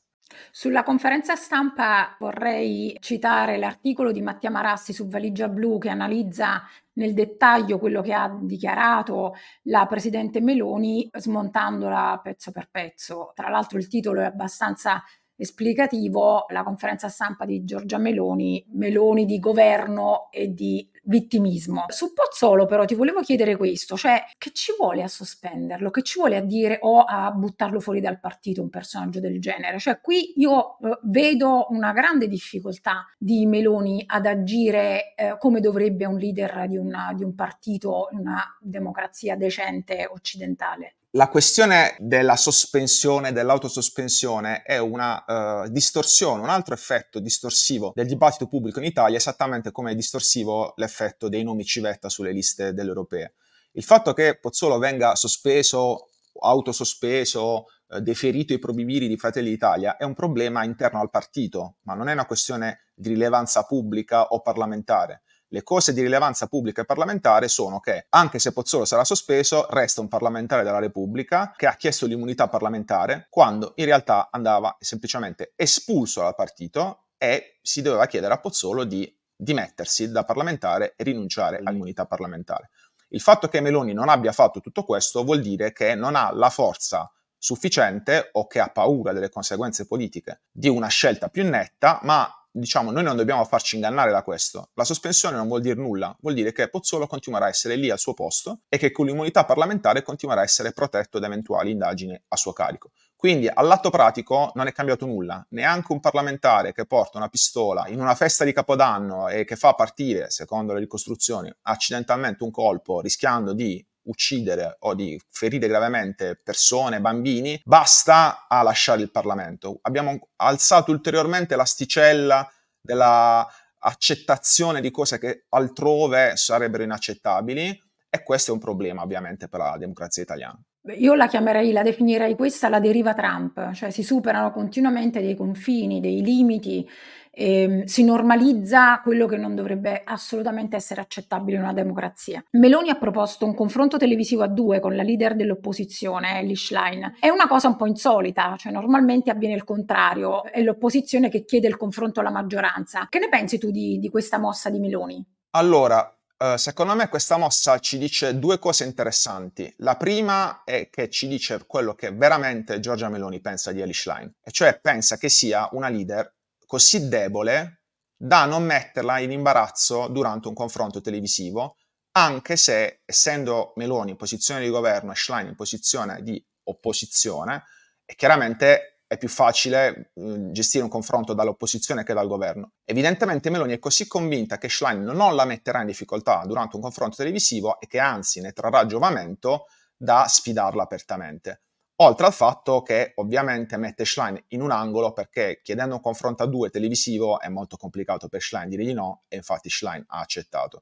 Sulla 0.52 0.84
conferenza 0.84 1.36
stampa 1.36 2.16
vorrei 2.20 2.96
citare 3.00 3.58
l'articolo 3.58 4.12
di 4.12 4.22
Mattia 4.22 4.50
Marassi 4.50 4.94
su 4.94 5.08
Valigia 5.08 5.48
Blu 5.48 5.78
che 5.78 5.90
analizza 5.90 6.64
nel 6.94 7.14
dettaglio 7.14 7.80
quello 7.80 8.02
che 8.02 8.14
ha 8.14 8.34
dichiarato 8.42 9.34
la 9.64 9.86
Presidente 9.88 10.42
Meloni 10.42 11.10
smontandola 11.12 12.20
pezzo 12.24 12.52
per 12.52 12.70
pezzo. 12.70 13.32
Tra 13.34 13.50
l'altro 13.50 13.78
il 13.78 13.88
titolo 13.88 14.22
è 14.22 14.26
abbastanza 14.26 15.04
esplicativo, 15.42 16.46
la 16.50 16.64
conferenza 16.64 17.10
stampa 17.10 17.46
di 17.46 17.64
Giorgia 17.64 17.98
Meloni, 17.98 18.64
Meloni 18.74 19.26
di 19.26 19.40
governo 19.40 20.30
e 20.32 20.54
di 20.54 20.88
vittimismo. 21.04 21.86
Su 21.88 22.14
Pozzolo 22.14 22.66
però 22.66 22.86
ti 22.86 22.94
volevo 22.94 23.22
chiedere 23.22 23.58
questo, 23.58 23.98
cioè 23.98 24.24
che 24.38 24.52
ci 24.54 24.74
vuole 24.78 25.02
a 25.02 25.08
sospenderlo, 25.08 25.90
che 25.90 26.04
ci 26.04 26.20
vuole 26.20 26.38
a 26.38 26.42
dire 26.42 26.78
o 26.82 27.02
a 27.02 27.32
buttarlo 27.32 27.80
fuori 27.80 28.00
dal 28.00 28.20
partito 28.20 28.62
un 28.62 28.70
personaggio 28.70 29.20
del 29.20 29.40
genere? 29.40 29.80
Cioè 29.80 30.00
qui 30.00 30.34
io 30.38 30.78
eh, 30.80 31.00
vedo 31.04 31.66
una 31.70 31.92
grande 31.92 32.28
difficoltà 32.28 33.06
di 33.18 33.46
Meloni 33.48 34.04
ad 34.06 34.28
agire 34.28 35.16
eh, 35.16 35.38
come 35.40 35.60
dovrebbe 35.60 36.06
un 36.06 36.18
leader 36.18 36.68
di, 36.68 36.78
una, 36.78 37.14
di 37.16 37.24
un 37.24 37.34
partito 37.34 38.10
una 38.12 38.58
democrazia 38.60 39.36
decente 39.36 40.08
occidentale. 40.08 40.98
La 41.16 41.28
questione 41.28 41.98
della 42.00 42.38
sospensione, 42.38 43.34
dell'autosospensione 43.34 44.62
è 44.62 44.78
una 44.78 45.66
uh, 45.66 45.68
distorsione, 45.68 46.42
un 46.42 46.48
altro 46.48 46.74
effetto 46.74 47.20
distorsivo 47.20 47.92
del 47.94 48.08
dibattito 48.08 48.48
pubblico 48.48 48.80
in 48.80 48.86
Italia, 48.86 49.18
esattamente 49.18 49.74
come 49.74 49.92
è 49.92 49.96
distorsivo 49.96 50.72
l'effetto 50.78 51.28
dei 51.28 51.44
nomi 51.44 51.66
civetta 51.66 52.08
sulle 52.08 52.32
liste 52.32 52.74
delle 52.74 52.88
europee. 52.88 53.34
Il 53.74 53.84
fatto 53.84 54.14
che 54.14 54.38
Pozzolo 54.40 54.78
venga 54.78 55.16
sospeso, 55.16 56.12
autosospeso, 56.40 57.66
uh, 57.88 58.00
deferito 58.00 58.54
ai 58.54 58.60
probibili 58.60 59.10
di 59.10 59.18
Fratelli 59.18 59.50
d'Italia 59.50 59.98
è 59.98 60.06
un 60.06 60.14
problema 60.14 60.64
interno 60.64 61.02
al 61.02 61.10
partito, 61.10 61.76
ma 61.82 61.94
non 61.94 62.08
è 62.08 62.14
una 62.14 62.26
questione 62.26 62.84
di 62.96 63.10
rilevanza 63.10 63.64
pubblica 63.64 64.28
o 64.28 64.42
parlamentare 64.42 65.24
le 65.54 65.64
cose 65.64 65.94
di 65.94 66.02
rilevanza 66.02 66.48
pubblica 66.48 66.82
e 66.82 66.86
parlamentare 66.86 67.48
sono 67.50 67.80
che, 67.80 68.06
anche 68.10 68.40
se 68.40 68.54
Pozzolo 68.54 68.86
sarà 68.86 69.04
sospeso, 69.04 69.68
resta 69.70 70.00
un 70.00 70.08
parlamentare 70.08 70.64
della 70.64 70.80
Repubblica 70.80 71.54
che 71.56 71.68
ha 71.68 71.76
chiesto 71.76 72.06
l'immunità 72.06 72.48
parlamentare 72.48 73.28
quando 73.30 73.74
in 73.76 73.86
realtà 73.86 74.30
andava 74.32 74.76
semplicemente 74.80 75.52
espulso 75.56 76.22
dal 76.22 76.36
partito 76.36 77.08
e 77.18 77.60
si 77.62 77.82
doveva 77.82 78.06
chiedere 78.06 78.34
a 78.34 78.40
Pozzolo 78.40 78.86
di 78.86 79.14
dimettersi 79.36 80.10
da 80.10 80.24
parlamentare 80.24 80.94
e 80.96 81.04
rinunciare 81.04 81.60
all'immunità 81.64 82.06
parlamentare. 82.06 82.70
Il 83.10 83.20
fatto 83.20 83.50
che 83.50 83.60
Meloni 83.60 83.92
non 83.92 84.08
abbia 84.08 84.32
fatto 84.32 84.62
tutto 84.62 84.86
questo 84.86 85.24
vuol 85.24 85.42
dire 85.42 85.74
che 85.74 85.96
non 85.96 86.16
ha 86.16 86.32
la 86.34 86.50
forza 86.50 87.12
sufficiente 87.38 88.30
o 88.34 88.48
che 88.48 88.60
ha 88.60 88.70
paura 88.70 89.12
delle 89.12 89.30
conseguenze 89.30 89.86
politiche 89.86 90.44
di 90.50 90.70
una 90.70 90.88
scelta 90.88 91.28
più 91.28 91.44
netta, 91.44 92.00
ma 92.04 92.41
diciamo, 92.52 92.92
noi 92.92 93.04
non 93.04 93.16
dobbiamo 93.16 93.44
farci 93.46 93.76
ingannare 93.76 94.12
da 94.12 94.24
questo. 94.24 94.70
La 94.74 94.84
sospensione 94.84 95.38
non 95.38 95.48
vuol 95.48 95.62
dire 95.62 95.76
nulla, 95.76 96.16
vuol 96.20 96.34
dire 96.34 96.52
che 96.52 96.70
Pozzolo 96.70 97.08
continuerà 97.08 97.46
a 97.46 97.50
essere 97.50 97.76
lì 97.76 97.90
al 97.90 98.00
suo 98.00 98.14
posto 98.14 98.62
e 98.68 98.78
che 98.78 98.92
con 98.92 99.06
l'immunità 99.06 99.46
parlamentare 99.46 100.02
continuerà 100.02 100.42
a 100.42 100.44
essere 100.44 100.72
protetto 100.74 101.20
da 101.20 101.28
eventuali 101.28 101.72
indagini 101.72 102.20
a 102.28 102.36
suo 102.36 102.54
carico. 102.54 102.92
Quindi 103.16 103.48
all'atto 103.48 103.92
pratico 103.92 104.52
non 104.56 104.66
è 104.66 104.72
cambiato 104.72 105.06
nulla, 105.06 105.46
neanche 105.50 105.92
un 105.92 106.00
parlamentare 106.00 106.74
che 106.74 106.88
porta 106.88 107.20
una 107.20 107.30
pistola 107.30 107.88
in 107.88 108.02
una 108.02 108.16
festa 108.16 108.44
di 108.44 108.52
Capodanno 108.52 109.28
e 109.28 109.46
che 109.46 109.56
fa 109.56 109.76
partire, 109.76 110.32
secondo 110.32 110.74
le 110.74 110.80
ricostruzioni, 110.80 111.54
accidentalmente 111.64 112.44
un 112.44 112.50
colpo 112.50 113.00
rischiando 113.00 113.54
di 113.54 113.86
uccidere 114.04 114.78
o 114.80 114.94
di 114.96 115.20
ferire 115.30 115.68
gravemente 115.68 116.40
persone, 116.44 117.02
bambini, 117.02 117.60
basta 117.64 118.48
a 118.48 118.62
lasciare 118.62 119.02
il 119.02 119.12
Parlamento. 119.12 119.80
Abbiamo 119.82 120.30
alzato 120.38 120.92
ulteriormente 120.92 121.56
l'asticella 121.56 122.50
della 122.82 123.48
accettazione 123.84 124.82
di 124.82 124.92
cose 124.92 125.18
che 125.18 125.46
altrove 125.50 126.36
sarebbero 126.36 126.84
inaccettabili 126.84 127.82
e 128.10 128.24
questo 128.24 128.52
è 128.52 128.54
un 128.54 128.60
problema 128.60 129.02
ovviamente 129.02 129.48
per 129.48 129.60
la 129.60 129.78
democrazia 129.78 130.24
italiana. 130.24 130.60
Io 130.98 131.14
la 131.14 131.28
chiamerei, 131.28 131.72
la 131.72 131.84
definirei 131.84 132.36
questa 132.36 132.68
la 132.68 132.80
deriva 132.80 133.14
Trump, 133.14 133.72
cioè 133.74 133.92
si 133.92 134.02
superano 134.02 134.52
continuamente 134.52 135.22
dei 135.22 135.36
confini, 135.36 136.00
dei 136.00 136.24
limiti 136.24 136.88
eh, 137.32 137.84
si 137.86 138.04
normalizza 138.04 139.00
quello 139.02 139.26
che 139.26 139.38
non 139.38 139.56
dovrebbe 139.56 140.02
assolutamente 140.04 140.76
essere 140.76 141.02
accettabile 141.02 141.58
in 141.58 141.64
una 141.64 141.74
democrazia. 141.74 142.44
Meloni 142.52 142.90
ha 142.90 142.96
proposto 142.96 143.46
un 143.46 143.56
confronto 143.56 143.98
televisivo 143.98 144.44
a 144.44 144.48
due 144.48 144.80
con 144.80 144.96
la 144.96 145.04
leader 145.04 145.36
dell'opposizione, 145.36 146.40
Ellie 146.40 146.56
Schlein. 146.56 147.16
È 147.20 147.30
una 147.30 147.48
cosa 147.48 147.68
un 147.68 147.78
po' 147.78 147.86
insolita, 147.86 148.56
cioè 148.58 148.72
normalmente 148.72 149.32
avviene 149.32 149.56
il 149.56 149.64
contrario, 149.64 150.44
è 150.44 150.62
l'opposizione 150.62 151.30
che 151.30 151.46
chiede 151.46 151.68
il 151.68 151.78
confronto 151.78 152.20
alla 152.20 152.32
maggioranza. 152.32 153.08
Che 153.10 153.20
ne 153.20 153.30
pensi 153.30 153.58
tu 153.58 153.72
di, 153.72 153.98
di 154.00 154.10
questa 154.10 154.38
mossa 154.38 154.70
di 154.70 154.80
Meloni? 154.80 155.26
Allora, 155.52 156.16
Uh, 156.42 156.58
secondo 156.58 156.96
me 156.96 157.08
questa 157.08 157.38
mossa 157.38 157.78
ci 157.78 158.00
dice 158.00 158.40
due 158.40 158.58
cose 158.58 158.84
interessanti. 158.84 159.72
La 159.78 159.96
prima 159.96 160.64
è 160.64 160.90
che 160.90 161.08
ci 161.08 161.28
dice 161.28 161.64
quello 161.68 161.94
che 161.94 162.10
veramente 162.10 162.80
Giorgia 162.80 163.10
Meloni 163.10 163.40
pensa 163.42 163.72
di 163.72 163.80
Ellie 163.80 163.94
Schlein, 163.94 164.34
e 164.44 164.50
cioè 164.50 164.80
pensa 164.82 165.18
che 165.18 165.30
sia 165.30 165.70
una 165.74 165.88
leader 165.88 166.34
così 166.72 167.10
debole 167.10 167.82
da 168.16 168.46
non 168.46 168.64
metterla 168.64 169.20
in 169.20 169.34
imbarazzo 169.34 170.08
durante 170.08 170.48
un 170.48 170.54
confronto 170.54 171.02
televisivo, 171.02 171.76
anche 172.12 172.56
se, 172.56 173.02
essendo 173.04 173.74
Meloni 173.76 174.12
in 174.12 174.16
posizione 174.16 174.62
di 174.62 174.70
governo 174.70 175.12
e 175.12 175.16
Schlein 175.16 175.48
in 175.48 175.56
posizione 175.56 176.24
di 176.24 176.42
opposizione, 176.70 177.66
è 178.06 178.16
chiaramente 178.16 179.02
è 179.06 179.18
più 179.18 179.28
facile 179.28 180.12
mh, 180.14 180.52
gestire 180.52 180.86
un 180.86 180.90
confronto 180.90 181.34
dall'opposizione 181.34 182.06
che 182.06 182.14
dal 182.14 182.30
governo. 182.30 182.72
Evidentemente 182.86 183.50
Meloni 183.50 183.74
è 183.74 183.80
così 183.80 184.08
convinta 184.08 184.58
che 184.58 184.70
Schlein 184.70 185.04
non 185.04 185.36
la 185.36 185.44
metterà 185.44 185.82
in 185.82 185.88
difficoltà 185.88 186.46
durante 186.46 186.78
un 186.78 186.82
confronto 186.82 187.18
televisivo 187.18 187.82
e 187.82 187.88
che 187.88 188.00
anzi 188.00 188.40
ne 188.40 188.54
trarrà 188.54 188.86
giovamento 188.86 189.66
da 189.98 190.26
sfidarla 190.26 190.84
apertamente. 190.84 191.64
Oltre 192.02 192.26
al 192.26 192.34
fatto 192.34 192.82
che 192.82 193.12
ovviamente 193.18 193.78
mette 193.78 194.06
Schlein 194.06 194.44
in 194.50 194.62
un 194.62 194.72
angolo 194.72 195.14
perché 195.14 195.60
chiedendo 195.62 195.94
un 195.96 196.02
confronto 196.02 196.42
a 196.42 196.48
due 196.48 196.72
televisivo 196.72 197.40
è 197.40 197.48
molto 197.48 197.78
complicato 197.78 198.28
per 198.28 198.42
Schlein 198.42 198.70
dire 198.70 198.84
di 198.84 198.94
no 198.94 199.22
e 199.28 199.36
infatti 199.36 199.70
Schlein 199.70 200.04
ha 200.08 200.20
accettato. 200.20 200.82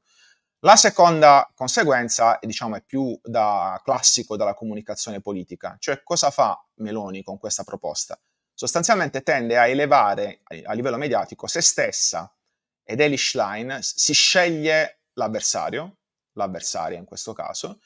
La 0.59 0.77
seconda 0.77 1.51
conseguenza 1.53 2.39
diciamo, 2.41 2.77
è 2.77 2.81
più 2.81 3.19
da 3.21 3.81
classico 3.83 4.37
della 4.37 4.53
comunicazione 4.53 5.19
politica, 5.19 5.75
cioè 5.77 6.03
cosa 6.03 6.31
fa 6.31 6.57
Meloni 6.75 7.21
con 7.21 7.37
questa 7.37 7.65
proposta? 7.65 8.17
Sostanzialmente 8.53 9.21
tende 9.21 9.57
a 9.57 9.67
elevare 9.67 10.39
a 10.63 10.71
livello 10.71 10.97
mediatico 10.97 11.47
se 11.47 11.59
stessa 11.59 12.33
ed 12.81 13.01
Eli 13.01 13.17
Schlein 13.17 13.79
si 13.81 14.13
sceglie 14.13 15.01
l'avversario, 15.15 15.97
l'avversaria 16.33 16.97
in 16.97 17.05
questo 17.05 17.33
caso, 17.33 17.81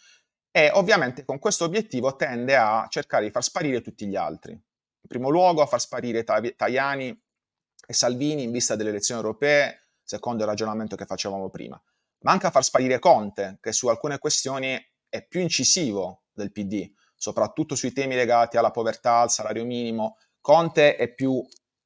e 0.55 0.69
ovviamente 0.71 1.25
con 1.25 1.39
questo 1.39 1.63
obiettivo 1.63 2.15
tende 2.15 2.55
a 2.55 2.85
cercare 2.87 3.25
di 3.25 3.31
far 3.31 3.43
sparire 3.43 3.81
tutti 3.81 4.05
gli 4.05 4.15
altri. 4.15 4.51
In 4.51 5.07
primo 5.07 5.29
luogo 5.29 5.63
a 5.63 5.65
far 5.65 5.81
sparire 5.81 6.23
Tajani 6.23 7.23
e 7.87 7.93
Salvini 7.93 8.43
in 8.43 8.51
vista 8.51 8.75
delle 8.75 8.89
elezioni 8.89 9.19
europee, 9.19 9.87
secondo 10.03 10.43
il 10.43 10.49
ragionamento 10.49 10.95
che 10.95 11.07
facevamo 11.07 11.49
prima, 11.49 11.81
ma 12.19 12.31
anche 12.31 12.45
a 12.45 12.51
far 12.51 12.63
sparire 12.63 12.99
Conte, 12.99 13.57
che 13.59 13.71
su 13.71 13.87
alcune 13.87 14.19
questioni 14.19 14.79
è 15.09 15.25
più 15.25 15.39
incisivo 15.39 16.25
del 16.31 16.51
PD, 16.51 16.87
soprattutto 17.15 17.73
sui 17.73 17.91
temi 17.91 18.13
legati 18.13 18.55
alla 18.55 18.69
povertà, 18.69 19.21
al 19.21 19.31
salario 19.31 19.65
minimo. 19.65 20.17
Conte 20.39 20.97
è 20.97 21.11
più 21.11 21.43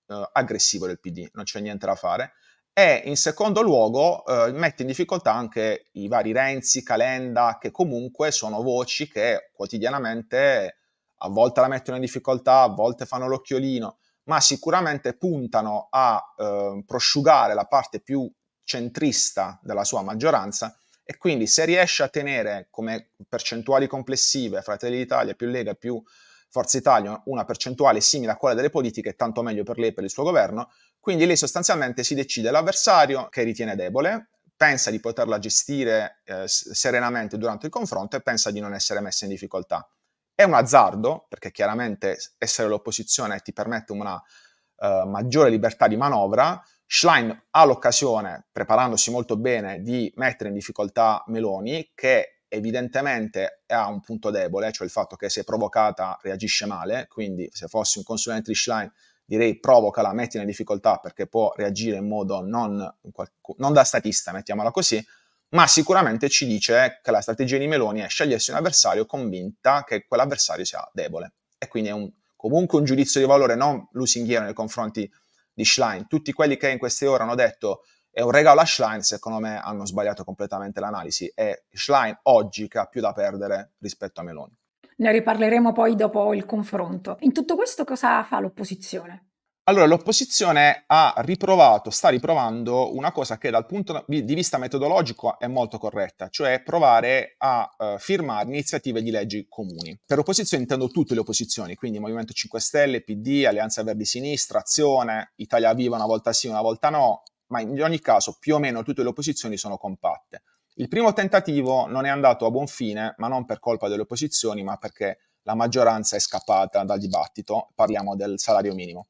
eh, 0.08 0.30
aggressivo 0.34 0.88
del 0.88 1.00
PD, 1.00 1.30
non 1.32 1.46
c'è 1.46 1.62
niente 1.62 1.86
da 1.86 1.96
fare 1.96 2.34
e 2.80 3.02
in 3.06 3.18
secondo 3.18 3.64
luogo 3.64 4.24
eh, 4.24 4.52
mette 4.52 4.84
in 4.84 4.88
difficoltà 4.90 5.34
anche 5.34 5.88
i 5.94 6.08
vari 6.08 6.32
Renzi, 6.32 6.84
Calenda, 6.84 7.58
che 7.60 7.72
comunque 7.72 8.30
sono 8.30 8.62
voci 8.62 9.10
che 9.10 9.50
quotidianamente 9.52 10.76
a 11.18 11.28
volte 11.28 11.62
la 11.62 11.70
mettono 11.70 11.98
in 11.98 12.04
difficoltà, 12.04 12.62
a 12.62 12.68
volte 12.68 13.08
fanno 13.08 13.28
l'occhiolino, 13.28 13.98
ma 14.26 14.40
sicuramente 14.40 15.18
puntano 15.18 15.88
a 15.90 16.24
eh, 16.38 16.84
prosciugare 16.86 17.56
la 17.56 17.66
parte 17.66 18.00
più 18.00 18.32
centrista 18.64 19.60
della 19.64 19.84
sua 19.84 20.04
maggioranza 20.04 20.80
e 21.04 21.18
quindi 21.18 21.48
se 21.48 21.66
riesce 21.66 22.04
a 22.04 22.10
tenere 22.10 22.68
come 22.70 23.14
percentuali 23.28 23.88
complessive 23.88 24.62
Fratelli 24.62 24.98
d'Italia 24.98 25.34
più 25.34 25.48
Lega 25.48 25.74
più 25.74 26.00
Forza 26.50 26.78
Italia 26.78 27.22
una 27.26 27.46
percentuale 27.46 28.02
simile 28.02 28.32
a 28.32 28.38
quella 28.38 28.56
delle 28.56 28.70
politiche, 28.70 29.16
tanto 29.16 29.42
meglio 29.42 29.64
per 29.64 29.78
lei 29.78 29.90
e 29.90 29.94
per 29.94 30.04
il 30.04 30.10
suo 30.10 30.24
governo, 30.24 30.72
quindi 31.00 31.26
lei 31.26 31.38
sostanzialmente 31.38 32.04
si 32.04 32.16
decide 32.16 32.52
l'avversario 32.52 33.28
che 33.30 33.44
ritiene 33.44 33.76
debole, 33.76 34.30
pensa 34.56 34.90
di 34.90 35.00
poterla 35.00 35.40
gestire 35.40 36.22
eh, 36.26 36.48
serenamente 36.48 37.38
durante 37.38 37.68
il 37.68 37.72
confronto 37.72 38.18
e 38.18 38.22
pensa 38.22 38.50
di 38.50 38.60
non 38.60 38.74
essere 38.74 39.00
messa 39.02 39.26
in 39.26 39.32
difficoltà. 39.32 39.88
È 40.34 40.44
un 40.44 40.54
azzardo, 40.54 41.26
perché 41.30 41.52
chiaramente 41.52 42.18
essere 42.38 42.68
l'opposizione 42.68 43.40
ti 43.40 43.54
permette 43.54 43.92
una 43.92 44.14
uh, 44.14 45.08
maggiore 45.08 45.50
libertà 45.50 45.88
di 45.88 45.98
manovra. 45.98 46.62
Schlein 46.86 47.46
ha 47.50 47.66
l'occasione, 47.66 48.48
preparandosi 48.52 49.10
molto 49.10 49.36
bene, 49.36 49.82
di 49.82 50.12
mettere 50.16 50.50
in 50.50 50.56
difficoltà 50.56 51.24
Meloni, 51.28 51.92
che 51.96 52.37
evidentemente 52.48 53.64
ha 53.68 53.88
un 53.88 54.02
punto 54.02 54.30
debole, 54.30 54.72
cioè 54.72 54.86
il 54.86 54.92
fatto 54.92 55.16
che 55.16 55.30
se 55.30 55.44
provocata 55.44 56.18
reagisce 56.22 56.66
male, 56.66 57.08
quindi 57.08 57.50
se 57.52 57.68
fossi 57.68 57.98
un 57.98 58.04
consulente 58.04 58.52
di 58.52 58.58
Schlein 58.58 58.92
direi 59.26 59.60
provocala, 59.60 60.14
mettila 60.14 60.44
in 60.44 60.50
difficoltà 60.50 60.98
perché 60.98 61.28
può 61.28 61.52
reagire 61.56 61.98
in 61.98 62.08
modo 62.08 62.42
non, 62.42 62.96
non 63.58 63.74
da 63.74 63.84
statista, 63.84 64.32
mettiamola 64.32 64.72
così, 64.72 65.06
ma 65.50 65.68
sicuramente 65.68 66.30
ci 66.30 66.46
dice 66.46 67.00
che 67.04 67.12
la 67.12 67.22
strategia 67.22 67.58
di 67.58 67.68
Meloni 67.68 68.02
è 68.02 68.08
scegliersi 68.08 68.52
un 68.52 68.58
avversario 68.58 69.06
convinta 69.06 69.84
che 69.86 70.06
quell'avversario 70.06 70.66
sia 70.66 70.90
debole. 70.94 71.34
E 71.58 71.68
quindi 71.68 71.90
è 71.90 71.94
un, 71.94 72.10
comunque 72.36 72.80
un 72.80 72.86
giudizio 72.86 73.20
di 73.20 73.26
valore 73.26 73.56
non 73.56 73.88
lusinghiero 73.92 74.44
nei 74.44 74.54
confronti 74.54 75.10
di 75.54 75.66
Schlein. 75.66 76.08
Tutti 76.08 76.32
quelli 76.34 76.58
che 76.58 76.70
in 76.70 76.78
queste 76.78 77.08
ore 77.08 77.24
hanno 77.24 77.36
detto 77.36 77.84
è 78.18 78.22
un 78.22 78.32
regalo 78.32 78.62
a 78.62 78.66
Schlein, 78.66 79.04
secondo 79.04 79.38
me 79.38 79.60
hanno 79.62 79.86
sbagliato 79.86 80.24
completamente 80.24 80.80
l'analisi. 80.80 81.32
È 81.36 81.56
Schlein 81.70 82.18
oggi 82.24 82.68
che 82.68 82.80
ha 82.80 82.86
più 82.86 83.00
da 83.00 83.14
perdere 83.14 83.74
rispetto 83.78 84.22
a 84.22 84.24
Meloni. 84.24 84.58
Ne 84.96 85.12
riparleremo 85.12 85.72
poi 85.72 85.96
dopo 85.96 86.34
il 86.34 86.48
confronto. 86.48 87.18
In 87.20 87.32
tutto 87.32 87.56
questo 87.56 87.84
cosa 87.84 88.24
fa 88.24 88.40
l'opposizione? 88.40 89.26
Allora, 89.66 89.86
l'opposizione 89.86 90.86
ha 90.88 91.14
riprovato, 91.18 91.92
sta 91.92 92.10
riprovando 92.10 92.96
una 92.96 93.12
cosa 93.12 93.38
che 93.38 93.52
dal 93.52 93.68
punto 93.68 94.04
di 94.08 94.34
vista 94.34 94.58
metodologico 94.58 95.38
è 95.38 95.46
molto 95.46 95.78
corretta, 95.78 96.30
cioè 96.30 96.64
provare 96.64 97.36
a 97.38 97.70
uh, 97.78 98.00
firmare 98.00 98.48
iniziative 98.48 99.04
di 99.04 99.12
leggi 99.12 99.46
comuni. 99.48 99.96
Per 100.04 100.18
opposizione 100.18 100.64
intendo 100.64 100.88
tutte 100.88 101.14
le 101.14 101.20
opposizioni, 101.20 101.76
quindi 101.76 102.00
Movimento 102.00 102.34
5 102.34 102.60
Stelle, 102.60 103.04
PD, 103.04 103.44
Alleanza 103.46 103.84
Verdi 103.84 104.06
Sinistra, 104.06 104.60
Azione, 104.60 105.34
Italia 105.36 105.72
Viva 105.76 105.98
una 105.98 106.08
volta 106.08 106.34
sì, 106.34 106.48
una 106.48 106.62
volta 106.62 106.90
no, 106.90 107.22
ma 107.48 107.62
in 107.62 107.82
ogni 107.82 108.00
caso 108.00 108.38
più 108.40 108.56
o 108.56 108.60
meno 108.60 108.84
tutte 108.84 109.04
le 109.04 109.10
opposizioni 109.10 109.58
sono 109.58 109.78
compatte. 109.78 110.44
Il 110.76 110.88
primo 110.88 111.12
tentativo 111.14 111.88
non 111.88 112.06
è 112.06 112.10
andato 112.10 112.46
a 112.46 112.52
buon 112.52 112.68
fine, 112.68 113.16
ma 113.18 113.28
non 113.28 113.46
per 113.46 113.60
colpa 113.60 113.88
delle 113.88 114.04
opposizioni, 114.04 114.64
ma 114.64 114.78
perché 114.78 115.20
la 115.42 115.56
maggioranza 115.56 116.16
è 116.16 116.20
scappata 116.20 116.84
dal 116.84 117.00
dibattito, 117.00 117.70
parliamo 117.74 118.16
del 118.16 118.38
salario 118.38 118.76
minimo. 118.76 119.08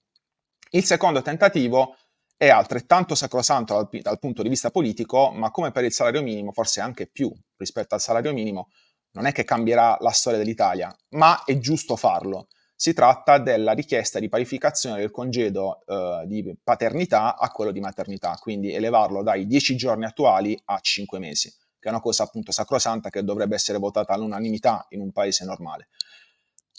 Il 0.69 0.85
secondo 0.85 1.21
tentativo 1.21 1.95
è 2.37 2.49
altrettanto 2.49 3.15
sacrosanto 3.15 3.73
dal, 3.73 4.01
dal, 4.01 4.19
punto 4.19 4.43
di 4.43 4.49
vista 4.49 4.69
politico, 4.69 5.31
ma 5.31 5.49
come 5.49 5.71
per 5.71 5.83
il 5.83 5.91
salario 5.91 6.21
minimo, 6.21 6.51
forse 6.51 6.79
anche 6.79 7.07
più 7.07 7.33
rispetto 7.57 7.95
al 7.95 8.01
salario 8.01 8.31
minimo, 8.31 8.69
non 9.11 9.25
è 9.25 9.31
che 9.31 9.43
cambierà 9.43 9.97
la 9.99 10.11
storia 10.11 10.37
dell'Italia, 10.37 10.95
ma 11.09 11.43
è 11.43 11.57
giusto 11.57 11.95
farlo. 11.95 12.47
Si 12.79 12.93
tratta 12.93 13.39
della 13.39 13.71
richiesta 13.71 14.19
di 14.19 14.29
parificazione 14.29 14.99
del 14.99 15.09
congedo 15.09 15.81
eh, 15.87 16.25
di 16.27 16.55
paternità 16.63 17.35
a 17.35 17.49
quello 17.49 17.71
di 17.71 17.79
maternità, 17.79 18.37
quindi 18.39 18.71
elevarlo 18.71 19.23
dai 19.23 19.47
10 19.47 19.75
giorni 19.75 20.05
attuali 20.05 20.55
a 20.65 20.77
5 20.79 21.17
mesi, 21.17 21.49
che 21.49 21.87
è 21.87 21.89
una 21.89 22.01
cosa 22.01 22.21
appunto 22.21 22.51
sacrosanta 22.51 23.09
che 23.09 23.23
dovrebbe 23.23 23.55
essere 23.55 23.79
votata 23.79 24.13
all'unanimità 24.13 24.85
in 24.89 25.01
un 25.01 25.11
paese 25.11 25.43
normale. 25.43 25.87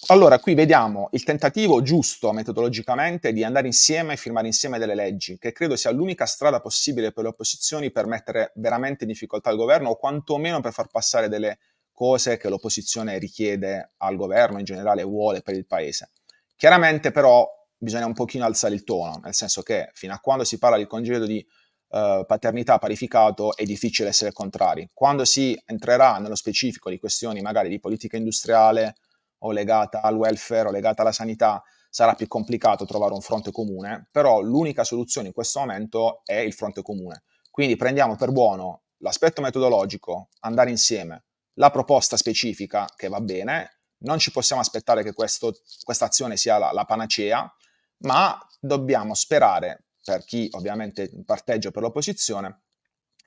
Allora, 0.07 0.39
qui 0.39 0.55
vediamo 0.55 1.09
il 1.11 1.25
tentativo 1.25 1.83
giusto 1.83 2.31
metodologicamente 2.31 3.33
di 3.33 3.43
andare 3.43 3.67
insieme 3.67 4.13
e 4.13 4.17
firmare 4.17 4.47
insieme 4.47 4.79
delle 4.79 4.95
leggi, 4.95 5.37
che 5.37 5.51
credo 5.51 5.75
sia 5.75 5.91
l'unica 5.91 6.27
strada 6.27 6.61
possibile 6.61 7.11
per 7.11 7.25
le 7.25 7.31
opposizioni 7.31 7.91
per 7.91 8.07
mettere 8.07 8.53
veramente 8.55 9.03
in 9.03 9.11
difficoltà 9.11 9.51
il 9.51 9.57
governo 9.57 9.89
o 9.89 9.97
quantomeno 9.97 10.61
per 10.61 10.73
far 10.73 10.87
passare 10.87 11.29
delle 11.29 11.59
cose 11.99 12.37
che 12.37 12.49
l'opposizione 12.49 13.19
richiede 13.19 13.95
al 13.97 14.15
governo, 14.15 14.61
in 14.61 14.65
generale 14.65 15.03
vuole 15.03 15.43
per 15.43 15.57
il 15.57 15.67
paese. 15.67 16.13
Chiaramente 16.55 17.11
però 17.11 17.45
bisogna 17.77 18.07
un 18.07 18.13
pochino 18.13 18.45
alzare 18.45 18.75
il 18.75 18.85
tono, 18.85 19.19
nel 19.25 19.35
senso 19.35 19.63
che 19.63 19.91
fino 19.95 20.15
a 20.15 20.21
quando 20.21 20.45
si 20.45 20.59
parla 20.59 20.77
di 20.77 20.87
congedo 20.87 21.27
di 21.27 21.45
uh, 21.89 22.25
paternità 22.25 22.79
parificato 22.79 23.57
è 23.57 23.65
difficile 23.65 24.11
essere 24.11 24.31
contrari. 24.31 24.89
Quando 24.95 25.25
si 25.25 25.61
entrerà 25.67 26.19
nello 26.19 26.37
specifico 26.37 26.89
di 26.89 27.01
questioni 27.01 27.41
magari 27.41 27.69
di 27.69 27.81
politica 27.81 28.17
industriale, 28.17 28.95
o 29.39 29.51
legata 29.51 30.01
al 30.01 30.15
welfare 30.15 30.69
o 30.69 30.71
legata 30.71 31.03
alla 31.03 31.11
sanità, 31.11 31.61
sarà 31.91 32.15
più 32.15 32.29
complicato 32.29 32.85
trovare 32.85 33.15
un 33.15 33.23
fronte 33.23 33.51
comune, 33.51 34.07
però 34.13 34.41
l'unica 34.41 34.85
soluzione 34.85 35.27
in 35.27 35.33
questo 35.33 35.59
momento 35.59 36.23
è 36.25 36.37
il 36.37 36.53
fronte 36.53 36.81
comune. 36.81 37.25
Quindi 37.51 37.75
prendiamo 37.75 38.15
per 38.15 38.31
buono 38.31 38.83
l'aspetto 38.99 39.41
metodologico, 39.41 40.29
andare 40.41 40.71
insieme, 40.71 41.25
la 41.59 41.71
proposta 41.71 42.17
specifica 42.17 42.87
che 42.97 43.09
va 43.09 43.21
bene, 43.21 43.81
non 43.99 44.19
ci 44.19 44.31
possiamo 44.31 44.63
aspettare 44.63 45.03
che 45.03 45.13
questa 45.13 46.05
azione 46.05 46.37
sia 46.37 46.57
la, 46.57 46.73
la 46.73 46.85
panacea, 46.85 47.53
ma 47.99 48.39
dobbiamo 48.61 49.15
sperare, 49.15 49.87
per 50.05 50.25
chi 50.25 50.49
ovviamente 50.53 51.11
parteggia 51.25 51.71
per 51.71 51.83
l'opposizione, 51.83 52.63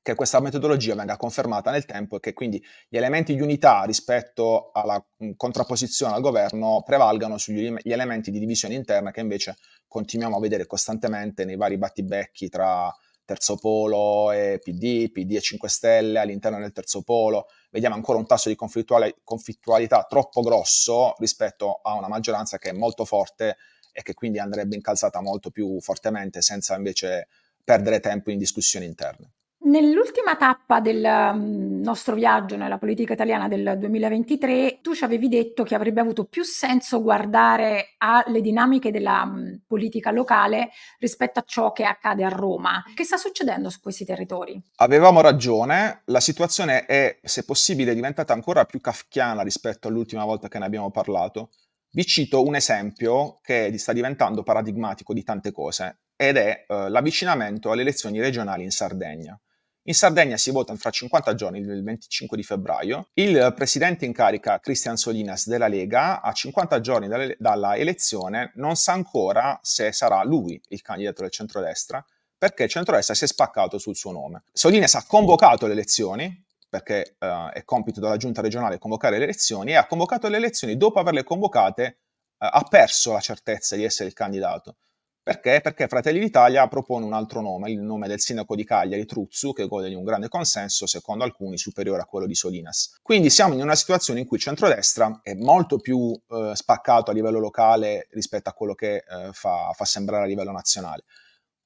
che 0.01 0.15
questa 0.15 0.39
metodologia 0.39 0.95
venga 0.95 1.17
confermata 1.17 1.69
nel 1.71 1.85
tempo 1.85 2.15
e 2.15 2.19
che 2.19 2.33
quindi 2.33 2.63
gli 2.89 2.97
elementi 2.97 3.35
di 3.35 3.41
unità 3.41 3.83
rispetto 3.83 4.71
alla 4.71 5.03
mh, 5.17 5.31
contrapposizione 5.35 6.15
al 6.15 6.21
governo 6.21 6.81
prevalgano 6.83 7.37
sugli 7.37 7.71
elementi 7.83 8.31
di 8.31 8.39
divisione 8.39 8.73
interna 8.73 9.11
che 9.11 9.19
invece 9.19 9.57
continuiamo 9.87 10.37
a 10.37 10.39
vedere 10.39 10.65
costantemente 10.65 11.45
nei 11.45 11.55
vari 11.55 11.77
battibecchi 11.77 12.49
tra 12.49 12.91
terzo 13.31 13.55
polo 13.55 14.33
e 14.33 14.59
PD, 14.61 15.09
PD 15.09 15.35
e 15.35 15.41
5 15.41 15.69
Stelle 15.69 16.19
all'interno 16.19 16.59
del 16.59 16.73
terzo 16.73 17.01
polo. 17.01 17.47
Vediamo 17.69 17.95
ancora 17.95 18.17
un 18.17 18.25
tasso 18.25 18.49
di 18.49 18.55
conflittualità 18.55 20.03
troppo 20.03 20.41
grosso 20.41 21.15
rispetto 21.17 21.79
a 21.81 21.95
una 21.95 22.09
maggioranza 22.09 22.57
che 22.57 22.71
è 22.71 22.73
molto 22.73 23.05
forte 23.05 23.55
e 23.93 24.01
che 24.01 24.13
quindi 24.13 24.39
andrebbe 24.39 24.75
incalzata 24.75 25.21
molto 25.21 25.49
più 25.49 25.79
fortemente 25.79 26.41
senza 26.41 26.75
invece 26.75 27.29
perdere 27.63 28.01
tempo 28.01 28.31
in 28.31 28.37
discussioni 28.37 28.85
interne. 28.85 29.31
Nell'ultima 29.63 30.38
tappa 30.38 30.80
del 30.80 31.06
mm, 31.06 31.84
nostro 31.84 32.15
viaggio 32.15 32.58
nella 32.58 32.80
politica 32.80 33.13
italiana 33.13 33.47
del 33.47 33.76
2023, 33.78 34.80
tu 34.82 34.95
ci 34.95 35.04
avevi 35.04 35.28
detto 35.28 35.62
che 35.63 35.76
avrebbe 35.76 36.02
avuto 36.02 36.26
più 36.26 36.43
senso 36.43 37.00
guardare 37.04 37.93
alle 38.00 38.41
dinamiche 38.41 38.89
della 38.89 39.24
mm, 39.24 39.54
politica 39.67 40.10
locale 40.10 40.71
rispetto 40.97 41.38
a 41.38 41.43
ciò 41.45 41.71
che 41.74 41.84
accade 41.84 42.24
a 42.24 42.30
Roma. 42.30 42.84
Che 42.95 43.04
sta 43.04 43.17
succedendo 43.17 43.69
su 43.69 43.82
questi 43.82 44.04
territori? 44.04 44.60
Avevamo 44.78 45.21
ragione, 45.21 46.02
la 46.06 46.21
situazione 46.21 46.86
è, 46.86 47.19
se 47.21 47.45
possibile, 47.45 47.93
diventata 47.93 48.34
ancora 48.34 48.65
più 48.65 48.82
kafkiana 48.82 49.43
rispetto 49.43 49.88
all'ultima 49.88 50.26
volta 50.26 50.47
che 50.47 50.58
ne 50.58 50.65
abbiamo 50.65 50.89
parlato. 50.89 51.52
Vi 51.91 52.04
cito 52.06 52.43
un 52.43 52.56
esempio 52.56 53.38
che 53.43 53.71
sta 53.78 53.93
diventando 53.93 54.41
paradigmatico 54.41 55.13
di 55.13 55.24
tante 55.24 55.52
cose 55.52 56.00
ed 56.15 56.38
è 56.38 56.65
eh, 56.67 56.89
l'avvicinamento 56.89 57.69
alle 57.69 57.82
elezioni 57.84 58.19
regionali 58.19 58.63
in 58.63 58.71
Sardegna. 58.71 59.39
In 59.85 59.95
Sardegna 59.95 60.37
si 60.37 60.51
vota 60.51 60.75
fra 60.75 60.91
50 60.91 61.33
giorni, 61.33 61.57
il 61.57 61.83
25 61.83 62.37
di 62.37 62.43
febbraio. 62.43 63.09
Il 63.13 63.51
presidente 63.55 64.05
in 64.05 64.13
carica, 64.13 64.59
Cristian 64.59 64.95
Solinas 64.95 65.47
della 65.47 65.67
Lega, 65.67 66.21
a 66.21 66.31
50 66.31 66.79
giorni 66.81 67.07
dalle, 67.07 67.35
dalla 67.39 67.75
elezione, 67.75 68.51
non 68.55 68.75
sa 68.75 68.93
ancora 68.93 69.59
se 69.63 69.91
sarà 69.91 70.23
lui 70.23 70.61
il 70.67 70.83
candidato 70.83 71.23
del 71.23 71.31
centrodestra, 71.31 72.05
perché 72.37 72.63
il 72.65 72.69
centrodestra 72.69 73.15
si 73.15 73.23
è 73.23 73.27
spaccato 73.27 73.79
sul 73.79 73.95
suo 73.95 74.11
nome. 74.11 74.43
Solinas 74.53 74.93
ha 74.93 75.03
convocato 75.07 75.65
le 75.65 75.73
elezioni, 75.73 76.45
perché 76.69 77.15
uh, 77.17 77.49
è 77.51 77.63
compito 77.65 77.99
della 77.99 78.17
giunta 78.17 78.41
regionale 78.41 78.77
convocare 78.77 79.17
le 79.17 79.23
elezioni, 79.23 79.71
e 79.71 79.77
ha 79.77 79.87
convocato 79.87 80.27
le 80.27 80.37
elezioni 80.37 80.77
dopo 80.77 80.99
averle 80.99 81.23
convocate, 81.23 81.97
uh, 82.37 82.49
ha 82.51 82.63
perso 82.69 83.13
la 83.13 83.19
certezza 83.19 83.75
di 83.75 83.83
essere 83.83 84.09
il 84.09 84.13
candidato. 84.13 84.75
Perché? 85.23 85.60
Perché 85.62 85.88
Fratelli 85.88 86.17
d'Italia 86.19 86.67
propone 86.67 87.05
un 87.05 87.13
altro 87.13 87.41
nome, 87.41 87.69
il 87.69 87.79
nome 87.79 88.07
del 88.07 88.19
sindaco 88.19 88.55
di 88.55 88.63
Cagliari, 88.63 89.05
Truzzu, 89.05 89.53
che 89.53 89.67
gode 89.67 89.88
di 89.88 89.93
un 89.93 90.03
grande 90.03 90.29
consenso, 90.29 90.88
secondo 90.88 91.23
alcuni 91.23 91.60
superiore 91.60 92.01
a 92.01 92.05
quello 92.05 92.25
di 92.25 92.34
Solinas. 92.34 92.97
Quindi 93.03 93.29
siamo 93.29 93.53
in 93.53 93.62
una 93.62 93.75
situazione 93.75 94.21
in 94.21 94.25
cui 94.25 94.38
il 94.38 94.43
centrodestra 94.43 95.19
è 95.21 95.36
molto 95.36 95.77
più 95.77 96.12
eh, 96.12 96.53
spaccato 96.55 97.12
a 97.12 97.13
livello 97.13 97.38
locale 97.38 98.07
rispetto 98.10 98.49
a 98.49 98.53
quello 98.53 98.73
che 98.73 98.95
eh, 98.95 99.29
fa, 99.31 99.71
fa 99.75 99.86
sembrare 99.86 100.23
a 100.23 100.27
livello 100.27 100.51
nazionale. 100.51 101.03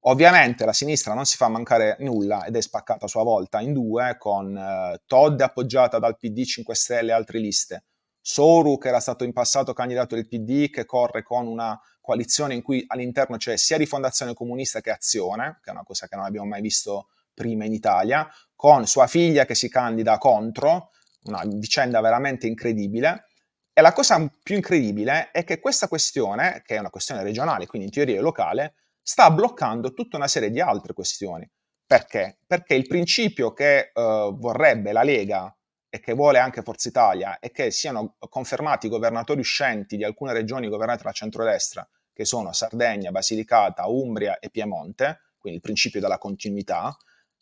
Ovviamente 0.07 0.65
la 0.65 0.73
sinistra 0.73 1.13
non 1.13 1.23
si 1.23 1.37
fa 1.37 1.47
mancare 1.47 1.95
nulla 1.99 2.43
ed 2.43 2.57
è 2.57 2.61
spaccata 2.61 3.05
a 3.05 3.07
sua 3.07 3.23
volta 3.23 3.61
in 3.61 3.71
due, 3.71 4.17
con 4.19 4.55
eh, 4.55 5.01
Todd 5.05 5.39
appoggiata 5.39 5.97
dal 5.97 6.17
PD 6.17 6.43
5 6.43 6.75
Stelle 6.75 7.11
e 7.11 7.13
altre 7.13 7.39
liste, 7.39 7.85
Soru 8.19 8.77
che 8.79 8.87
era 8.89 8.99
stato 8.99 9.23
in 9.23 9.31
passato 9.33 9.71
candidato 9.73 10.15
del 10.15 10.27
PD 10.27 10.69
che 10.69 10.85
corre 10.85 11.23
con 11.23 11.47
una 11.47 11.79
coalizione 12.05 12.53
in 12.53 12.61
cui 12.61 12.83
all'interno 12.87 13.35
c'è 13.35 13.57
sia 13.57 13.75
rifondazione 13.75 14.33
comunista 14.33 14.79
che 14.79 14.91
azione, 14.91 15.59
che 15.61 15.71
è 15.71 15.73
una 15.73 15.83
cosa 15.83 16.07
che 16.07 16.15
non 16.15 16.23
abbiamo 16.23 16.47
mai 16.47 16.61
visto 16.61 17.09
prima 17.33 17.65
in 17.65 17.73
Italia, 17.73 18.29
con 18.55 18.87
sua 18.87 19.07
figlia 19.07 19.45
che 19.45 19.55
si 19.55 19.67
candida 19.67 20.17
contro, 20.17 20.91
una 21.23 21.41
vicenda 21.45 21.99
veramente 21.99 22.47
incredibile. 22.47 23.25
E 23.73 23.81
la 23.81 23.91
cosa 23.91 24.25
più 24.41 24.55
incredibile 24.55 25.31
è 25.31 25.43
che 25.43 25.59
questa 25.59 25.89
questione, 25.89 26.61
che 26.65 26.75
è 26.75 26.79
una 26.79 26.89
questione 26.89 27.23
regionale, 27.23 27.65
quindi 27.65 27.87
in 27.87 27.93
teoria 27.93 28.21
locale, 28.21 28.75
sta 29.01 29.29
bloccando 29.29 29.93
tutta 29.93 30.15
una 30.15 30.29
serie 30.29 30.49
di 30.49 30.61
altre 30.61 30.93
questioni. 30.93 31.49
Perché? 31.85 32.37
Perché 32.47 32.73
il 32.75 32.87
principio 32.87 33.51
che 33.51 33.91
eh, 33.93 34.31
vorrebbe 34.33 34.91
la 34.91 35.03
Lega 35.03 35.53
e 35.95 35.99
che 36.01 36.13
vuole 36.13 36.39
anche 36.39 36.61
Forza 36.61 36.89
Italia 36.89 37.39
è 37.39 37.51
che 37.51 37.71
siano 37.71 38.17
confermati 38.27 38.87
i 38.87 38.89
governatori 38.89 39.39
uscenti 39.39 39.95
di 39.95 40.03
alcune 40.03 40.33
regioni 40.33 40.67
governate 40.67 41.03
dalla 41.03 41.13
centrodestra, 41.13 41.87
che 42.11 42.25
sono 42.25 42.51
Sardegna, 42.51 43.11
Basilicata, 43.11 43.87
Umbria 43.87 44.39
e 44.39 44.49
Piemonte, 44.49 45.21
quindi 45.37 45.59
il 45.59 45.63
principio 45.63 46.01
della 46.01 46.17
continuità, 46.17 46.93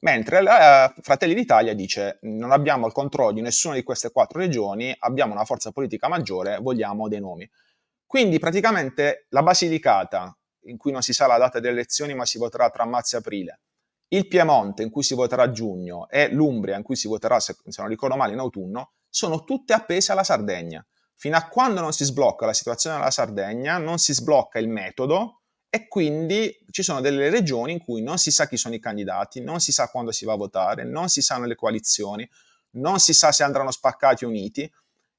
mentre 0.02 0.42
eh, 0.42 0.94
Fratelli 1.02 1.34
d'Italia 1.34 1.74
dice 1.74 2.20
non 2.22 2.52
abbiamo 2.52 2.86
il 2.86 2.94
controllo 2.94 3.32
di 3.32 3.42
nessuna 3.42 3.74
di 3.74 3.82
queste 3.82 4.12
quattro 4.12 4.38
regioni, 4.38 4.96
abbiamo 5.00 5.34
una 5.34 5.46
forza 5.46 5.72
politica 5.72 6.08
maggiore, 6.08 6.60
vogliamo 6.60 7.08
dei 7.08 7.22
nomi. 7.22 7.50
Quindi 8.06 8.38
praticamente 8.38 9.26
la 9.30 9.42
Basilicata, 9.42 10.38
in 10.66 10.78
cui 10.78 10.92
non 10.92 11.02
si 11.02 11.13
sa 11.13 11.26
la 11.26 11.39
data 11.39 11.60
delle 11.60 11.74
elezioni 11.74 12.13
ma 12.13 12.26
si 12.28 12.38
voterà 12.38 12.70
tra 12.70 12.86
marzo 12.86 13.16
e 13.16 13.20
aprile, 13.20 13.62
il 14.10 14.28
Piemonte 14.28 14.84
in 14.84 14.89
cui 14.89 15.04
si 15.04 15.16
voterà 15.16 15.44
a 15.44 15.52
giugno 15.52 16.08
e 16.10 16.32
l'Umbria 16.32 16.78
in 16.78 16.84
cui 16.84 16.96
si 16.96 17.08
voterà, 17.08 17.39
se, 17.39 17.56
non 17.78 17.88
ricordo 17.88 18.16
male, 18.16 18.34
in 18.34 18.39
autunno, 18.39 18.94
sono 19.10 19.44
tutte 19.44 19.74
appese 19.74 20.12
alla 20.12 20.24
Sardegna. 20.24 20.86
Fino 21.16 21.38
a 21.38 21.48
quando 21.48 21.82
non 21.82 21.94
si 21.94 22.04
sblocca 22.04 22.46
la 22.46 22.54
situazione 22.54 22.98
della 22.98 23.12
Sardegna, 23.12 23.78
non 23.78 23.98
si 23.98 24.13
sblocca 24.13 24.60
il 24.60 24.68
metodo 24.68 25.42
e 25.70 25.88
quindi 25.88 26.56
ci 26.70 26.84
sono 26.84 27.02
delle 27.02 27.30
regioni 27.30 27.72
in 27.72 27.80
cui 27.80 28.02
non 28.02 28.18
si 28.18 28.30
sa 28.30 28.48
chi 28.48 28.58
sono 28.58 28.76
i 28.76 28.80
candidati, 28.80 29.42
non 29.42 29.60
si 29.60 29.72
sa 29.72 29.88
quando 29.88 30.12
si 30.12 30.26
va 30.26 30.34
a 30.34 30.38
votare, 30.38 30.84
non 30.84 31.10
si 31.10 31.22
sanno 31.22 31.46
le 31.46 31.56
coalizioni, 31.56 32.30
non 32.72 33.00
si 33.00 33.13
sa 33.13 33.32
se 33.32 33.44
andranno 33.44 33.72
spaccati 33.72 34.26
o 34.26 34.28
uniti 34.28 34.72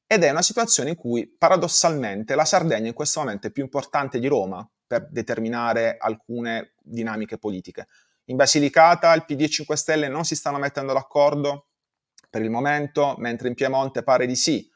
ed 0.07 0.23
è 0.23 0.31
una 0.31 0.43
situazione 0.43 0.91
in 0.91 0.97
cui 0.97 1.27
paradossalmente 1.27 2.35
la 2.35 2.45
Sardegna 2.45 2.89
in 2.89 2.95
questo 2.95 3.21
momento 3.21 3.47
è 3.47 3.51
più 3.51 3.63
importante 3.63 4.19
di 4.19 4.27
Roma 4.27 4.69
per 4.87 5.09
determinare 5.11 5.97
alcune 5.99 6.75
dinamiche 6.83 7.39
politiche. 7.39 7.89
In 8.27 8.37
Basilicata 8.37 9.13
il 9.13 9.25
PD 9.27 9.43
e 9.43 9.49
5 9.51 9.77
Stelle 9.77 10.09
non 10.09 10.25
si 10.25 10.35
stanno 10.35 10.59
mettendo 10.59 10.93
d'accordo 10.93 11.67
per 12.31 12.41
il 12.43 12.51
momento, 12.51 13.15
mentre 13.19 13.49
in 13.49 13.55
Piemonte 13.55 14.03
pare 14.03 14.27
di 14.27 14.35
sì. 14.35 14.67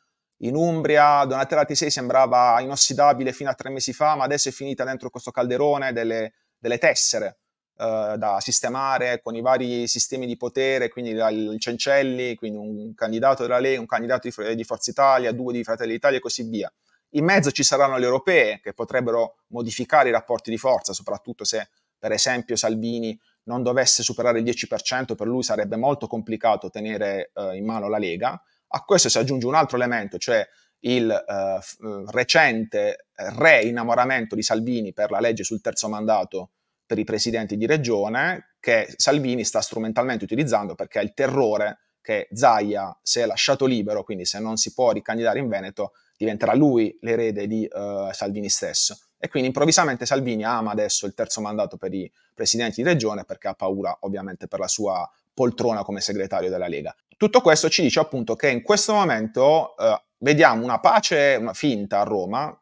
In 0.42 0.54
Umbria 0.54 1.24
Donatella 1.24 1.64
Tisei 1.64 1.90
sembrava 1.90 2.60
inossidabile 2.60 3.32
fino 3.32 3.50
a 3.50 3.54
tre 3.54 3.70
mesi 3.70 3.92
fa, 3.92 4.14
ma 4.14 4.24
adesso 4.24 4.50
è 4.50 4.52
finita 4.52 4.84
dentro 4.84 5.10
questo 5.10 5.30
calderone 5.30 5.92
delle, 5.92 6.34
delle 6.58 6.78
tessere 6.78 7.38
eh, 7.78 8.14
da 8.18 8.38
sistemare 8.40 9.20
con 9.22 9.34
i 9.34 9.40
vari 9.40 9.88
sistemi 9.88 10.26
di 10.26 10.36
potere, 10.36 10.88
quindi 10.88 11.10
il 11.12 11.56
Cencelli, 11.58 12.34
quindi 12.34 12.58
un 12.58 12.94
candidato 12.94 13.42
della 13.42 13.58
Lega, 13.58 13.80
un 13.80 13.86
candidato 13.86 14.28
di, 14.28 14.54
di 14.54 14.64
Forza 14.64 14.90
Italia, 14.90 15.32
due 15.32 15.54
di 15.54 15.64
Fratelli 15.64 15.92
d'Italia 15.92 16.18
e 16.18 16.20
così 16.20 16.42
via. 16.42 16.72
In 17.12 17.24
mezzo 17.24 17.50
ci 17.50 17.62
saranno 17.62 17.96
le 17.96 18.04
europee 18.04 18.60
che 18.60 18.74
potrebbero 18.74 19.38
modificare 19.48 20.10
i 20.10 20.12
rapporti 20.12 20.50
di 20.50 20.58
forza, 20.58 20.92
soprattutto 20.92 21.44
se 21.44 21.68
per 21.98 22.12
esempio 22.12 22.54
Salvini 22.54 23.18
non 23.48 23.62
dovesse 23.62 24.02
superare 24.02 24.38
il 24.40 24.44
10%, 24.44 25.14
per 25.16 25.26
lui 25.26 25.42
sarebbe 25.42 25.76
molto 25.76 26.06
complicato 26.06 26.70
tenere 26.70 27.32
eh, 27.34 27.56
in 27.56 27.64
mano 27.64 27.88
la 27.88 27.98
Lega. 27.98 28.40
A 28.68 28.84
questo 28.84 29.08
si 29.08 29.18
aggiunge 29.18 29.46
un 29.46 29.54
altro 29.54 29.76
elemento, 29.76 30.18
cioè 30.18 30.46
il 30.80 31.10
eh, 31.10 31.34
eh, 31.34 32.04
recente 32.06 33.06
re-innamoramento 33.14 34.34
di 34.34 34.42
Salvini 34.42 34.92
per 34.92 35.10
la 35.10 35.18
legge 35.18 35.42
sul 35.42 35.62
terzo 35.62 35.88
mandato 35.88 36.50
per 36.86 36.98
i 36.98 37.04
presidenti 37.04 37.56
di 37.56 37.66
regione, 37.66 38.54
che 38.60 38.92
Salvini 38.96 39.44
sta 39.44 39.60
strumentalmente 39.60 40.24
utilizzando 40.24 40.74
perché 40.74 40.98
ha 40.98 41.02
il 41.02 41.14
terrore 41.14 41.78
che 42.00 42.28
Zaia, 42.32 42.96
se 43.02 43.22
è 43.22 43.26
lasciato 43.26 43.66
libero, 43.66 44.04
quindi 44.04 44.24
se 44.24 44.38
non 44.38 44.56
si 44.56 44.72
può 44.72 44.92
ricandidare 44.92 45.38
in 45.40 45.48
Veneto, 45.48 45.92
diventerà 46.16 46.54
lui 46.54 46.96
l'erede 47.02 47.46
di 47.46 47.68
uh, 47.70 48.10
Salvini 48.12 48.48
stesso. 48.48 49.07
E 49.18 49.28
quindi 49.28 49.48
improvvisamente 49.48 50.06
Salvini 50.06 50.44
ama 50.44 50.70
adesso 50.70 51.06
il 51.06 51.14
terzo 51.14 51.40
mandato 51.40 51.76
per 51.76 51.92
i 51.92 52.10
presidenti 52.32 52.82
di 52.82 52.88
regione 52.88 53.24
perché 53.24 53.48
ha 53.48 53.54
paura 53.54 53.96
ovviamente 54.00 54.46
per 54.46 54.60
la 54.60 54.68
sua 54.68 55.08
poltrona 55.34 55.82
come 55.82 56.00
segretario 56.00 56.50
della 56.50 56.68
Lega. 56.68 56.94
Tutto 57.16 57.40
questo 57.40 57.68
ci 57.68 57.82
dice 57.82 57.98
appunto 57.98 58.36
che 58.36 58.48
in 58.48 58.62
questo 58.62 58.92
momento 58.92 59.76
eh, 59.76 60.00
vediamo 60.18 60.62
una 60.62 60.78
pace, 60.78 61.36
una 61.38 61.52
finta 61.52 62.00
a 62.00 62.04
Roma. 62.04 62.56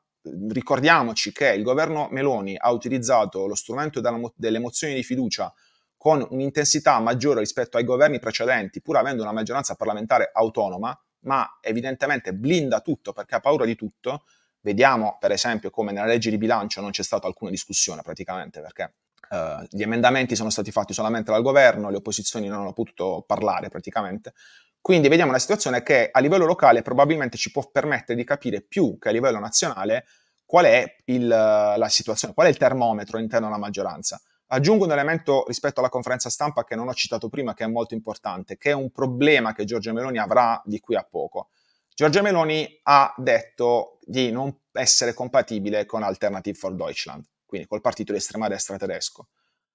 Ricordiamoci 0.49 1.31
che 1.31 1.51
il 1.51 1.63
governo 1.63 2.09
Meloni 2.11 2.57
ha 2.59 2.71
utilizzato 2.73 3.47
lo 3.47 3.55
strumento 3.55 4.01
della, 4.01 4.19
delle 4.35 4.59
mozioni 4.59 4.95
di 4.95 5.03
fiducia 5.03 5.53
con 5.97 6.27
un'intensità 6.31 6.99
maggiore 7.01 7.41
rispetto 7.41 7.77
ai 7.77 7.85
governi 7.85 8.19
precedenti, 8.19 8.81
pur 8.81 8.97
avendo 8.97 9.23
una 9.23 9.33
maggioranza 9.33 9.75
parlamentare 9.75 10.31
autonoma, 10.33 10.99
ma 11.21 11.59
evidentemente 11.61 12.33
blinda 12.33 12.81
tutto 12.81 13.13
perché 13.13 13.35
ha 13.35 13.41
paura 13.41 13.65
di 13.65 13.75
tutto. 13.75 14.25
Vediamo 14.67 15.17
per 15.21 15.31
esempio 15.31 15.71
come 15.71 15.93
nella 15.93 16.07
legge 16.07 16.29
di 16.29 16.39
bilancio 16.39 16.81
non 16.81 16.91
c'è 16.91 17.05
stata 17.05 17.29
alcuna 17.29 17.53
discussione 17.53 18.03
praticamente 18.03 18.61
perché 18.61 18.95
Uh, 19.29 19.67
gli 19.71 19.83
emendamenti 19.83 20.37
sono 20.37 20.51
stati 20.51 20.71
fatti 20.71 20.93
solamente 20.93 21.33
dal 21.33 21.43
governo, 21.43 21.91
le 21.91 21.97
opposizioni 21.97 22.47
non 22.47 22.61
hanno 22.61 22.73
potuto 22.73 23.25
parlare 23.27 23.69
praticamente. 23.69 24.35
Quindi 24.81 25.09
vediamo 25.09 25.31
una 25.31 25.41
situazione 25.41 25.83
che 25.83 26.11
a 26.13 26.21
livello 26.21 26.47
locale 26.47 26.83
probabilmente 26.83 27.37
ci 27.37 27.51
può 27.51 27.69
permettere 27.69 28.17
di 28.17 28.23
capire 28.23 28.61
più 28.61 28.99
che 29.01 29.09
a 29.09 29.11
livello 29.11 29.41
nazionale 29.41 30.05
qual 30.45 30.67
è 30.67 30.97
il, 31.07 31.27
la 31.27 31.89
situazione, 31.89 32.35
qual 32.35 32.47
è 32.47 32.51
il 32.51 32.57
termometro 32.57 33.17
all'interno 33.17 33.49
della 33.49 33.59
maggioranza. 33.59 34.21
Aggiungo 34.47 34.85
un 34.85 34.93
elemento 34.93 35.43
rispetto 35.49 35.81
alla 35.81 35.89
conferenza 35.89 36.31
stampa 36.31 36.63
che 36.63 36.77
non 36.77 36.87
ho 36.87 36.95
citato 36.95 37.29
prima, 37.29 37.53
che 37.53 37.65
è 37.65 37.67
molto 37.67 37.95
importante, 37.95 38.57
che 38.57 38.71
è 38.71 38.75
un 38.75 38.93
problema 38.93 39.53
che 39.55 39.65
Giorgia 39.65 39.93
Meloni 39.93 40.19
avrà 40.19 40.63
di 40.65 40.79
qui 40.79 40.95
a 40.95 41.03
poco. 41.03 41.49
Giorgia 41.97 42.23
Meloni 42.23 42.81
ha 42.85 43.13
detto 43.17 43.99
di 44.03 44.31
non 44.31 44.55
essere 44.73 45.15
compatibile 45.15 45.87
con 45.87 46.03
Alternative 46.03 46.57
for 46.57 46.75
Deutschland 46.75 47.25
quindi 47.47 47.67
col 47.67 47.81
partito 47.81 48.13
di 48.13 48.19
estrema 48.19 48.49
destra 48.49 48.77
tedesco. 48.77 49.29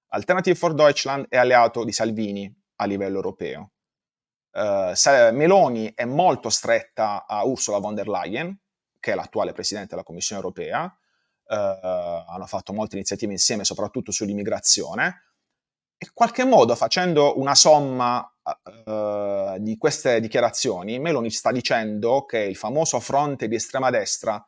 Alternative 0.08 0.54
for 0.54 0.74
Deutschland 0.74 1.26
è 1.28 1.38
alleato 1.38 1.84
di 1.84 1.92
Salvini 1.92 2.54
a 2.76 2.84
livello 2.84 3.16
europeo. 3.16 3.72
Uh, 4.52 4.92
Meloni 5.32 5.92
è 5.94 6.04
molto 6.04 6.50
stretta 6.50 7.24
a 7.26 7.44
Ursula 7.44 7.78
von 7.78 7.94
der 7.94 8.08
Leyen, 8.08 8.56
che 9.00 9.12
è 9.12 9.14
l'attuale 9.14 9.52
presidente 9.52 9.90
della 9.90 10.02
Commissione 10.02 10.42
europea. 10.42 10.84
Uh, 11.44 11.54
hanno 11.54 12.46
fatto 12.46 12.74
molte 12.74 12.96
iniziative 12.96 13.32
insieme, 13.32 13.64
soprattutto 13.64 14.12
sull'immigrazione. 14.12 15.22
In 15.96 16.10
qualche 16.12 16.44
modo, 16.44 16.74
facendo 16.74 17.38
una 17.38 17.54
somma 17.54 18.31
uh, 18.42 19.58
di 19.58 19.76
queste 19.76 20.20
dichiarazioni, 20.20 20.98
Meloni 20.98 21.30
sta 21.30 21.52
dicendo 21.52 22.24
che 22.24 22.38
il 22.38 22.56
famoso 22.56 23.00
fronte 23.00 23.48
di 23.48 23.54
estrema 23.54 23.90
destra 23.90 24.44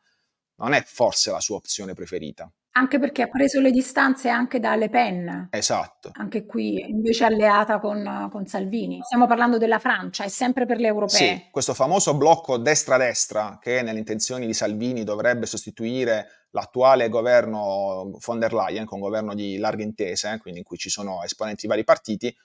non 0.57 0.73
è 0.73 0.81
forse 0.83 1.31
la 1.31 1.39
sua 1.39 1.57
opzione 1.57 1.93
preferita. 1.93 2.51
Anche 2.77 2.99
perché 2.99 3.21
ha 3.21 3.29
preso 3.29 3.61
le 3.61 3.71
distanze 3.71 4.27
anche 4.27 4.59
da 4.59 4.75
Le 4.75 4.89
Pen. 4.89 5.47
Esatto. 5.49 6.11
Anche 6.15 6.45
qui 6.45 6.81
invece 6.81 7.23
alleata 7.23 7.79
con, 7.79 8.27
con 8.29 8.45
Salvini. 8.47 8.99
Stiamo 9.01 9.27
parlando 9.27 9.57
della 9.57 9.79
Francia, 9.79 10.25
è 10.25 10.27
sempre 10.27 10.65
per 10.65 10.79
le 10.79 10.87
europee. 10.87 11.17
Sì, 11.17 11.47
questo 11.51 11.73
famoso 11.73 12.17
blocco 12.17 12.57
destra-destra 12.57 13.59
che 13.61 13.81
nelle 13.81 13.99
intenzioni 13.99 14.45
di 14.45 14.53
Salvini 14.53 15.05
dovrebbe 15.05 15.45
sostituire 15.45 16.47
l'attuale 16.49 17.07
governo 17.07 18.11
von 18.25 18.39
der 18.39 18.53
Leyen, 18.53 18.83
con 18.83 18.99
governo 18.99 19.33
di 19.33 19.55
larghe 19.55 19.83
intese, 19.83 20.37
quindi 20.41 20.59
in 20.59 20.65
cui 20.65 20.77
ci 20.77 20.89
sono 20.89 21.23
esponenti 21.23 21.61
di 21.61 21.67
vari 21.69 21.85
partiti, 21.85 22.35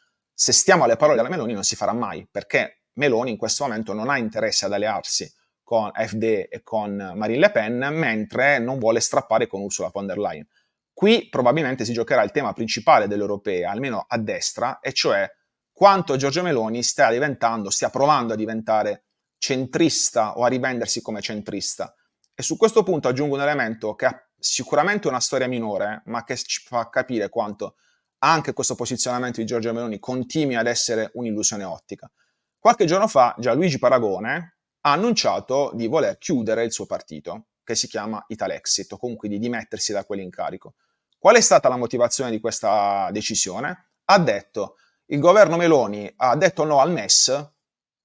se 0.40 0.52
stiamo 0.52 0.84
alle 0.84 0.96
parole 0.96 1.18
della 1.18 1.28
Meloni 1.28 1.52
non 1.52 1.64
si 1.64 1.76
farà 1.76 1.92
mai, 1.92 2.26
perché 2.26 2.84
Meloni 2.94 3.30
in 3.30 3.36
questo 3.36 3.64
momento 3.64 3.92
non 3.92 4.08
ha 4.08 4.16
interesse 4.16 4.64
ad 4.64 4.72
allearsi 4.72 5.30
con 5.62 5.90
FD 5.94 6.46
e 6.48 6.62
con 6.62 7.12
Marine 7.14 7.40
Le 7.40 7.50
Pen, 7.50 7.76
mentre 7.92 8.58
non 8.58 8.78
vuole 8.78 9.00
strappare 9.00 9.46
con 9.46 9.60
Ursula 9.60 9.90
von 9.92 10.06
der 10.06 10.16
Leyen. 10.16 10.48
Qui 10.94 11.28
probabilmente 11.28 11.84
si 11.84 11.92
giocherà 11.92 12.22
il 12.22 12.30
tema 12.30 12.54
principale 12.54 13.06
dell'europea, 13.06 13.70
almeno 13.70 14.06
a 14.08 14.16
destra, 14.16 14.78
e 14.80 14.94
cioè 14.94 15.30
quanto 15.70 16.16
Giorgio 16.16 16.42
Meloni 16.42 16.82
stia 16.82 17.10
diventando, 17.10 17.68
stia 17.68 17.90
provando 17.90 18.32
a 18.32 18.36
diventare 18.36 19.08
centrista 19.36 20.38
o 20.38 20.44
a 20.44 20.48
rivendersi 20.48 21.02
come 21.02 21.20
centrista. 21.20 21.94
E 22.34 22.42
su 22.42 22.56
questo 22.56 22.82
punto 22.82 23.08
aggiungo 23.08 23.34
un 23.34 23.42
elemento 23.42 23.94
che 23.94 24.06
ha 24.06 24.28
sicuramente 24.38 25.06
una 25.06 25.20
storia 25.20 25.48
minore, 25.48 26.00
ma 26.06 26.24
che 26.24 26.34
ci 26.38 26.62
fa 26.64 26.88
capire 26.88 27.28
quanto 27.28 27.74
anche 28.20 28.52
questo 28.52 28.74
posizionamento 28.74 29.40
di 29.40 29.46
Giorgio 29.46 29.72
Meloni 29.72 29.98
continui 29.98 30.56
ad 30.56 30.66
essere 30.66 31.10
un'illusione 31.14 31.64
ottica. 31.64 32.10
Qualche 32.58 32.84
giorno 32.84 33.08
fa 33.08 33.34
Gianluigi 33.38 33.78
Paragone, 33.78 34.56
ha 34.82 34.92
annunciato 34.92 35.72
di 35.74 35.86
voler 35.86 36.18
chiudere 36.18 36.64
il 36.64 36.72
suo 36.72 36.86
partito, 36.86 37.46
che 37.64 37.74
si 37.74 37.86
chiama 37.86 38.22
Italexit, 38.28 38.92
o 38.92 38.98
comunque 38.98 39.28
di 39.28 39.38
dimettersi 39.38 39.92
da 39.92 40.04
quell'incarico. 40.04 40.74
Qual 41.18 41.36
è 41.36 41.40
stata 41.40 41.68
la 41.68 41.76
motivazione 41.76 42.30
di 42.30 42.40
questa 42.40 43.10
decisione? 43.12 43.90
Ha 44.06 44.18
detto, 44.18 44.76
il 45.06 45.18
governo 45.18 45.56
Meloni 45.56 46.10
ha 46.16 46.36
detto 46.36 46.64
no 46.64 46.80
al 46.80 46.92
MES 46.92 47.50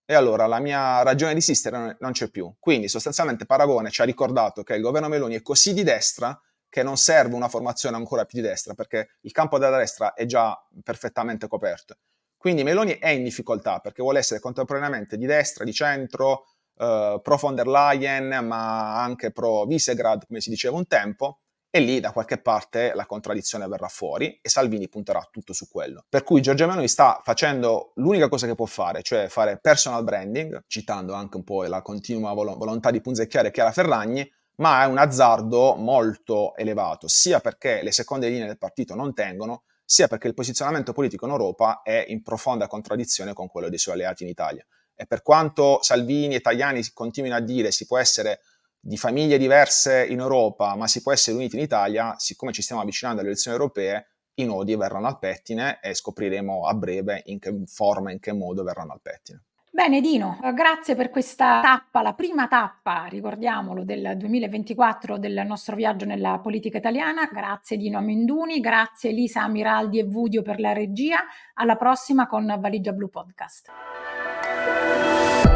e 0.05 0.13
allora 0.13 0.45
la 0.47 0.59
mia 0.59 1.01
ragione 1.01 1.33
di 1.33 1.39
esistere 1.39 1.97
non 1.99 2.11
c'è 2.11 2.29
più. 2.29 2.53
Quindi 2.59 2.87
sostanzialmente 2.87 3.45
Paragone 3.45 3.89
ci 3.89 4.01
ha 4.01 4.05
ricordato 4.05 4.63
che 4.63 4.75
il 4.75 4.81
governo 4.81 5.07
Meloni 5.07 5.35
è 5.35 5.41
così 5.41 5.73
di 5.73 5.83
destra 5.83 6.39
che 6.75 6.83
non 6.83 6.97
serve 6.97 7.35
una 7.35 7.47
formazione 7.47 7.95
ancora 7.95 8.25
più 8.25 8.41
di 8.41 8.45
destra, 8.45 8.73
perché 8.73 9.11
il 9.21 9.31
campo 9.31 9.57
della 9.57 9.77
destra 9.77 10.13
è 10.13 10.25
già 10.25 10.61
perfettamente 10.83 11.47
coperto. 11.47 11.99
Quindi 12.35 12.63
Meloni 12.63 12.97
è 12.97 13.07
in 13.07 13.23
difficoltà 13.23 13.79
perché 13.79 14.01
vuole 14.01 14.19
essere 14.19 14.41
contemporaneamente 14.41 15.15
di 15.15 15.25
destra, 15.25 15.63
di 15.63 15.71
centro, 15.71 16.47
uh, 16.73 17.21
pro 17.21 17.37
von 17.37 17.55
der 17.55 17.65
Leyen, 17.67 18.45
ma 18.45 19.01
anche 19.01 19.31
pro 19.31 19.63
Visegrad, 19.63 20.25
come 20.27 20.41
si 20.41 20.49
diceva 20.49 20.75
un 20.75 20.85
tempo, 20.85 21.39
e 21.69 21.79
lì 21.79 22.01
da 22.01 22.11
qualche 22.11 22.41
parte 22.41 22.91
la 22.93 23.05
contraddizione 23.05 23.69
verrà 23.69 23.87
fuori 23.87 24.37
e 24.41 24.49
Salvini 24.49 24.89
punterà 24.89 25.25
tutto 25.31 25.53
su 25.53 25.69
quello. 25.69 26.03
Per 26.09 26.23
cui 26.23 26.41
Giorgia 26.41 26.67
Meloni 26.67 26.89
sta 26.89 27.21
facendo 27.23 27.93
l'unica 27.95 28.27
cosa 28.27 28.47
che 28.47 28.55
può 28.55 28.65
fare, 28.65 29.01
cioè 29.01 29.29
fare 29.29 29.59
personal 29.61 30.03
branding, 30.03 30.65
citando 30.67 31.13
anche 31.13 31.37
un 31.37 31.45
po' 31.45 31.63
la 31.63 31.81
continua 31.81 32.33
vol- 32.33 32.57
volontà 32.57 32.91
di 32.91 32.99
punzecchiare 32.99 33.51
Chiara 33.51 33.71
Ferragni, 33.71 34.29
ma 34.57 34.83
è 34.83 34.85
un 34.87 34.97
azzardo 34.97 35.75
molto 35.75 36.55
elevato, 36.55 37.07
sia 37.07 37.39
perché 37.39 37.81
le 37.83 37.91
seconde 37.91 38.29
linee 38.29 38.47
del 38.47 38.57
partito 38.57 38.95
non 38.95 39.13
tengono, 39.13 39.63
sia 39.83 40.07
perché 40.07 40.27
il 40.27 40.33
posizionamento 40.33 40.93
politico 40.93 41.25
in 41.25 41.31
Europa 41.31 41.81
è 41.83 42.05
in 42.07 42.21
profonda 42.21 42.67
contraddizione 42.67 43.33
con 43.33 43.47
quello 43.47 43.69
dei 43.69 43.77
suoi 43.77 43.95
alleati 43.95 44.23
in 44.23 44.29
Italia. 44.29 44.65
E 44.95 45.05
per 45.05 45.21
quanto 45.21 45.79
Salvini 45.81 46.35
e 46.35 46.41
Tajani 46.41 46.81
continuino 46.93 47.35
a 47.35 47.41
dire 47.41 47.71
si 47.71 47.85
può 47.85 47.97
essere 47.97 48.39
di 48.79 48.97
famiglie 48.97 49.37
diverse 49.37 50.05
in 50.05 50.19
Europa, 50.19 50.75
ma 50.75 50.87
si 50.87 51.01
può 51.01 51.11
essere 51.11 51.35
uniti 51.35 51.55
in 51.55 51.63
Italia, 51.63 52.15
siccome 52.17 52.51
ci 52.51 52.61
stiamo 52.61 52.81
avvicinando 52.81 53.19
alle 53.19 53.29
elezioni 53.29 53.57
europee, 53.57 54.07
i 54.35 54.45
nodi 54.45 54.75
verranno 54.75 55.07
al 55.07 55.19
pettine 55.19 55.79
e 55.81 55.93
scopriremo 55.93 56.67
a 56.67 56.73
breve 56.73 57.23
in 57.25 57.39
che 57.39 57.63
forma, 57.65 58.11
in 58.11 58.19
che 58.19 58.33
modo 58.33 58.63
verranno 58.63 58.93
al 58.93 59.01
pettine. 59.01 59.43
Bene 59.75 59.99
Dino, 59.99 60.39
grazie 60.53 60.95
per 60.95 61.09
questa 61.09 61.59
tappa, 61.61 62.01
la 62.01 62.13
prima 62.13 62.47
tappa, 62.47 63.07
ricordiamolo, 63.09 63.83
del 63.83 64.13
2024 64.15 65.17
del 65.17 65.43
nostro 65.45 65.75
viaggio 65.75 66.05
nella 66.05 66.39
politica 66.41 66.77
italiana. 66.77 67.27
Grazie 67.29 67.75
Dino 67.75 67.97
Amenduni, 67.97 68.61
grazie 68.61 69.09
Elisa 69.09 69.41
Amiraldi 69.41 69.99
e 69.99 70.05
Vudio 70.05 70.43
per 70.43 70.61
la 70.61 70.71
regia. 70.71 71.25
Alla 71.55 71.75
prossima 71.75 72.25
con 72.25 72.55
Valigia 72.57 72.93
Blu 72.93 73.09
Podcast. 73.09 73.69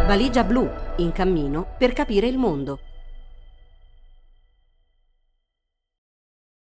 Valigia 0.05 0.43
Blu, 0.43 0.69
in 0.97 1.13
cammino 1.13 1.65
per 1.77 1.93
capire 1.93 2.27
il 2.27 2.37
mondo. 2.37 2.88